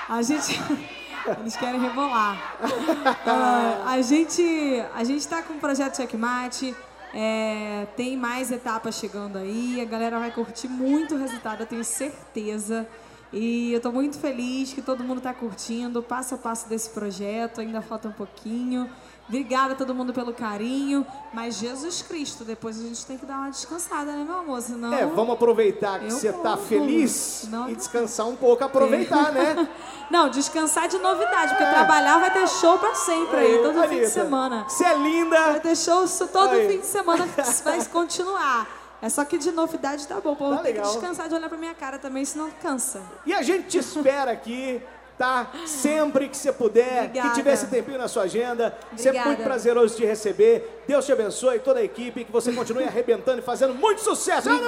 A 0.10 0.22
gente. 0.22 0.60
Eles 1.40 1.56
querem 1.56 1.80
rebolar. 1.80 2.38
Ah, 3.26 3.84
a 3.94 4.02
gente 4.02 4.84
a 4.96 5.04
gente 5.06 5.26
tá 5.28 5.42
com 5.42 5.54
o 5.54 5.60
projeto 5.60 5.96
Checkmate. 5.96 6.76
é, 7.14 7.88
tem 7.96 8.18
mais 8.18 8.52
etapas 8.52 8.96
chegando 8.96 9.38
aí. 9.38 9.80
A 9.82 9.86
galera 9.86 10.20
vai 10.20 10.30
curtir 10.32 10.68
muito 10.68 11.16
o 11.16 11.18
resultado, 11.18 11.62
eu 11.62 11.66
tenho 11.66 11.84
certeza. 11.86 12.86
E 13.34 13.74
eu 13.74 13.82
tô 13.82 13.92
muito 13.92 14.18
feliz 14.18 14.72
que 14.74 14.82
todo 14.82 15.04
mundo 15.04 15.20
tá 15.20 15.34
curtindo, 15.34 16.02
passo 16.02 16.36
a 16.36 16.38
passo 16.38 16.70
desse 16.70 16.90
projeto. 16.92 17.60
Ainda 17.62 17.82
falta 17.82 18.08
um 18.08 18.12
pouquinho. 18.14 18.90
Obrigada 19.28 19.74
a 19.74 19.76
todo 19.76 19.94
mundo 19.94 20.14
pelo 20.14 20.34
carinho. 20.34 21.06
Mas 21.34 21.58
Jesus 21.58 22.02
Cristo, 22.02 22.46
depois 22.46 22.80
a 22.80 22.84
gente 22.84 23.06
tem 23.06 23.18
que 23.18 23.26
dar 23.26 23.40
uma 23.40 23.50
descansada, 23.50 24.14
né, 24.14 24.24
meu 24.24 24.38
amor? 24.40 24.62
Senão... 24.62 24.94
É, 24.94 25.06
vamos 25.06 25.34
aproveitar 25.34 26.00
que 26.00 26.10
você 26.10 26.32
tá 26.32 26.56
vou. 26.56 26.66
feliz 26.66 27.46
Não, 27.52 27.70
e 27.70 27.76
descansar 27.76 28.26
um 28.26 28.38
pouco, 28.38 28.64
aproveitar, 28.64 29.34
né? 29.34 29.68
Não, 30.10 30.30
descansar 30.30 30.88
de 30.88 30.98
novidade, 30.98 31.50
porque 31.50 31.64
É. 31.66 31.74
trabalhar 31.74 32.20
vai 32.20 32.32
ter 32.32 32.48
show 32.48 32.80
pra 32.80 32.96
sempre 32.96 33.38
aí, 33.38 33.60
todo 33.62 33.84
fim 33.90 34.00
de 34.00 34.08
semana. 34.08 34.64
Você 34.70 34.86
é 34.86 34.94
Vai 34.94 35.04
linda. 35.04 35.60
ter 35.60 35.76
show 35.76 36.06
todo 36.32 36.52
Aí. 36.52 36.70
fim 36.70 36.80
de 36.80 36.86
semana, 36.86 37.28
vai 37.66 37.86
continuar. 37.88 38.87
É 39.02 39.10
só 39.10 39.24
que 39.24 39.38
de 39.38 39.52
novidade 39.52 40.08
tá 40.08 40.20
bom, 40.20 40.32
o 40.32 40.36
povo 40.36 40.56
Tá 40.58 40.64
tem 40.64 40.74
que 40.74 40.80
legal. 40.80 40.92
descansar 40.92 41.30
de 41.30 41.36
olhar 41.36 41.50
pra 41.50 41.58
minha 41.58 41.76
cara 41.76 42.00
também, 42.00 42.26
senão 42.26 42.50
cansa. 42.62 43.02
E 43.26 43.34
a 43.34 43.42
gente 43.44 43.68
te 43.68 43.78
espera 43.78 44.32
aqui, 44.32 44.82
tá? 45.18 45.52
Sempre 45.68 46.28
que 46.30 46.36
você 46.36 46.52
puder, 46.52 47.04
Obrigada. 47.06 47.30
que 47.30 47.36
tiver 47.36 47.54
esse 47.54 47.68
tempinho 47.68 47.98
na 48.00 48.08
sua 48.08 48.24
agenda. 48.24 48.76
Sempre 48.92 49.10
Obrigada. 49.10 49.28
muito 49.30 49.44
prazeroso 49.44 49.96
te 49.96 50.04
receber. 50.06 50.77
Deus 50.88 51.06
te 51.06 51.12
abençoe, 51.12 51.60
toda 51.60 51.80
a 51.80 51.84
equipe, 51.84 52.24
que 52.24 52.32
você 52.32 52.52
continue 52.54 52.84
arrebentando 52.86 53.40
e 53.40 53.42
fazendo 53.42 53.74
muito 53.74 54.02
sucesso. 54.02 54.48
Não 54.50 54.56
é, 54.56 54.60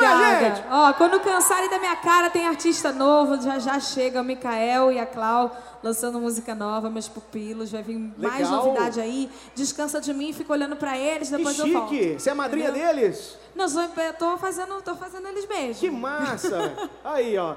gente? 0.41 0.59
Obrigada. 0.59 0.65
Ó, 0.69 0.93
quando 0.93 1.19
cansarem 1.21 1.69
da 1.69 1.79
minha 1.79 1.95
cara, 1.95 2.29
tem 2.29 2.45
artista 2.45 2.91
novo, 2.91 3.41
já 3.41 3.57
já 3.59 3.79
chega 3.79 4.19
o 4.21 4.23
Mikael 4.23 4.91
e 4.91 4.99
a 4.99 5.05
Clau 5.05 5.55
lançando 5.81 6.19
música 6.19 6.53
nova, 6.53 6.89
meus 6.89 7.07
pupilos, 7.07 7.71
vai 7.71 7.81
vir 7.81 7.97
mais 8.17 8.39
Legal. 8.49 8.65
novidade 8.65 8.99
aí. 8.99 9.29
Descansa 9.55 10.01
de 10.01 10.13
mim, 10.13 10.33
fica 10.33 10.51
olhando 10.51 10.75
pra 10.75 10.97
eles, 10.97 11.29
Que 11.29 11.37
depois 11.37 11.57
eu 11.57 11.71
volto. 11.71 11.89
chique. 11.89 12.19
Você 12.19 12.29
é 12.29 12.33
madrinha 12.33 12.69
Entendeu? 12.69 12.87
deles? 12.95 13.37
Não, 13.55 13.65
eu 13.65 14.13
tô 14.13 14.37
fazendo, 14.37 14.81
tô 14.81 14.95
fazendo 14.95 15.27
eles 15.27 15.47
mesmos. 15.47 15.79
Que 15.79 15.89
massa. 15.89 16.73
Aí, 17.03 17.37
ó. 17.37 17.55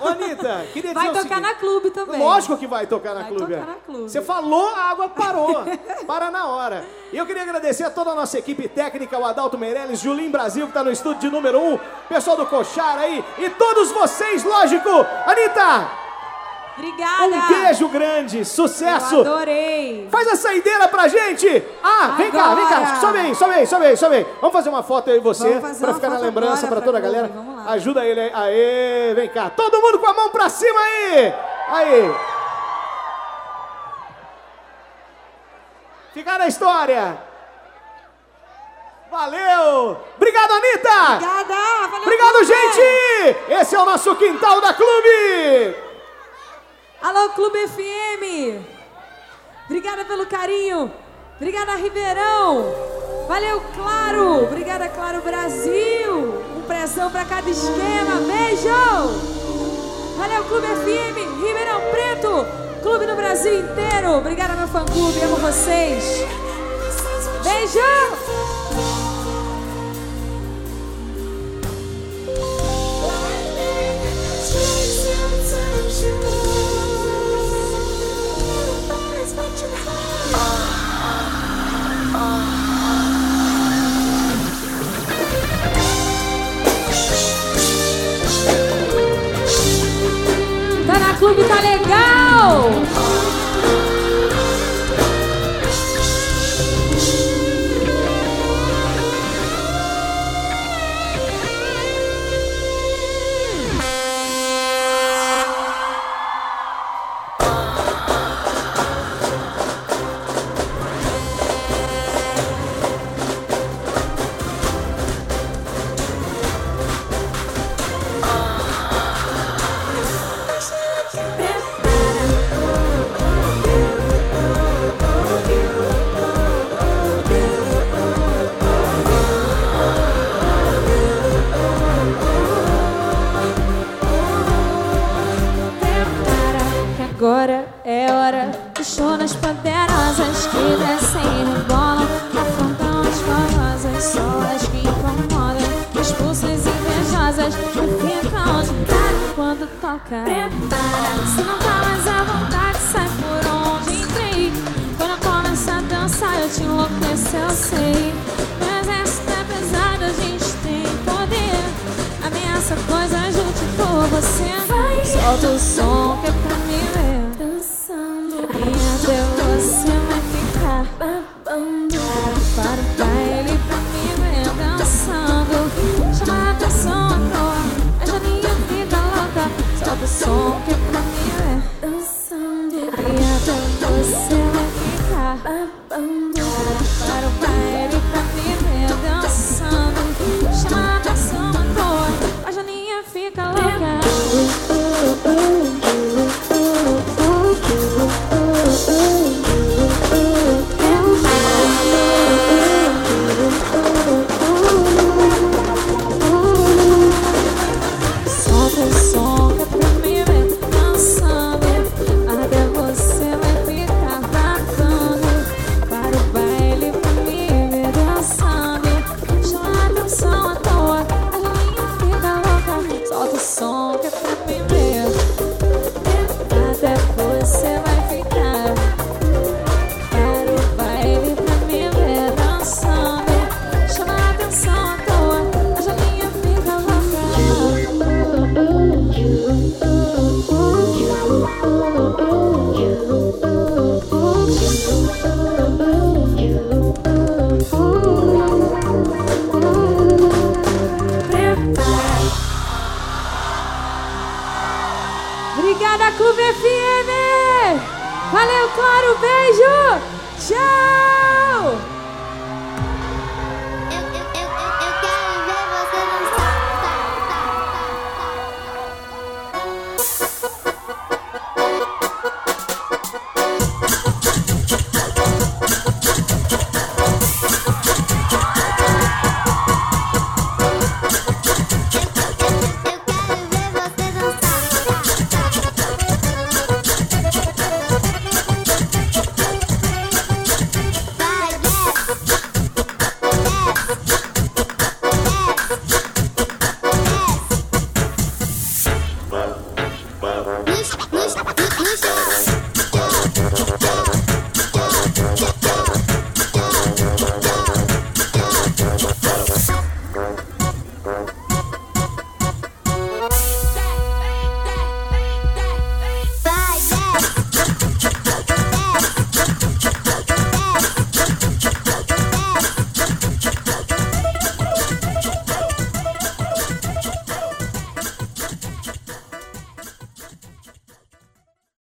Ô, 0.00 0.08
Anitta, 0.08 0.66
queria 0.72 0.92
dizer 0.94 1.12
Vai 1.12 1.12
tocar 1.22 1.40
na 1.40 1.54
clube 1.54 1.90
também. 1.90 2.20
Lógico 2.20 2.56
que 2.56 2.66
vai 2.66 2.86
tocar 2.86 3.14
na 3.14 3.22
Vai 3.22 3.30
clube. 3.30 3.52
tocar 3.54 3.66
na 3.66 3.74
clube. 3.74 4.10
Você 4.10 4.20
falou, 4.20 4.68
a 4.68 4.90
água 4.90 5.08
parou. 5.08 5.64
Para 6.06 6.30
na 6.30 6.46
hora. 6.46 6.84
E 7.12 7.16
eu 7.16 7.26
queria 7.26 7.42
agradecer 7.42 7.83
a 7.84 7.90
toda 7.90 8.10
a 8.10 8.14
nossa 8.14 8.38
equipe 8.38 8.68
técnica, 8.68 9.18
o 9.18 9.24
Adalto 9.24 9.58
Meirelles, 9.58 10.00
Julim 10.00 10.30
Brasil, 10.30 10.64
que 10.64 10.70
está 10.70 10.82
no 10.82 10.90
estúdio 10.90 11.20
de 11.20 11.30
número 11.30 11.60
1, 11.60 11.74
um, 11.74 11.80
pessoal 12.08 12.36
do 12.36 12.46
Cochar 12.46 12.98
aí, 12.98 13.24
e 13.38 13.50
todos 13.50 13.90
vocês, 13.92 14.42
lógico. 14.42 14.88
Anitta, 15.26 15.88
Obrigada. 16.76 17.24
um 17.26 17.48
beijo 17.48 17.88
grande, 17.88 18.44
sucesso. 18.44 19.14
Eu 19.16 19.20
adorei. 19.20 20.08
Faz 20.10 20.26
a 20.28 20.36
saideira 20.36 20.88
pra 20.88 21.06
gente! 21.06 21.62
Ah, 21.82 22.14
vem 22.16 22.30
cá, 22.30 22.54
vem 22.54 22.66
cá, 22.66 22.96
sobe 23.00 23.18
aí, 23.18 23.34
sobe 23.34 23.54
aí, 23.54 23.66
sobe 23.66 23.86
aí, 23.86 23.96
sobe 23.96 24.16
aí. 24.16 24.26
Vamos 24.40 24.52
fazer 24.52 24.68
uma 24.70 24.82
foto 24.82 25.10
e 25.10 25.20
você, 25.20 25.60
pra 25.80 25.94
ficar 25.94 26.10
na 26.10 26.18
lembrança 26.18 26.66
pra 26.66 26.76
pra 26.76 26.84
toda 26.84 26.98
a 26.98 27.00
galera. 27.00 27.30
vamos 27.32 27.56
lá. 27.56 27.72
Ajuda 27.72 28.04
ele 28.04 28.20
aí. 28.20 28.30
Aê, 28.34 29.14
vem 29.14 29.28
cá. 29.28 29.50
Todo 29.50 29.80
mundo 29.80 29.98
com 29.98 30.06
a 30.06 30.14
mão 30.14 30.30
pra 30.30 30.48
cima 30.48 30.80
aí! 30.80 31.34
Aí. 31.68 32.14
Ficar 36.12 36.38
na 36.38 36.46
história. 36.48 37.33
Valeu! 39.14 39.96
Obrigado, 40.16 40.50
Anitta! 40.50 41.12
Obrigada. 41.12 41.54
Valeu, 41.88 42.02
Obrigado, 42.02 42.32
clube. 42.32 42.46
gente! 42.46 43.36
Esse 43.48 43.76
é 43.76 43.78
o 43.80 43.84
nosso 43.84 44.16
quintal 44.16 44.60
da 44.60 44.74
Clube! 44.74 45.76
Alô, 47.00 47.28
Clube 47.28 47.68
FM. 47.68 48.60
Obrigada 49.66 50.04
pelo 50.04 50.26
carinho. 50.26 50.92
Obrigada, 51.36 51.76
Ribeirão. 51.76 52.74
Valeu, 53.28 53.62
Claro. 53.76 54.42
Obrigada, 54.46 54.88
Claro 54.88 55.20
Brasil. 55.22 56.42
Um 56.56 56.62
pressão 56.66 57.08
pra 57.08 57.24
cada 57.24 57.48
esquema. 57.48 58.16
Beijo. 58.26 58.68
Valeu, 60.18 60.42
Clube 60.42 60.66
FM. 60.66 61.40
Ribeirão 61.40 61.80
Preto. 61.92 62.46
Clube 62.82 63.06
no 63.06 63.14
Brasil 63.14 63.60
inteiro. 63.60 64.16
Obrigada, 64.18 64.54
meu 64.54 64.66
fã-clube. 64.66 65.22
Amo 65.22 65.36
vocês. 65.36 66.18
Beijo. 67.44 69.03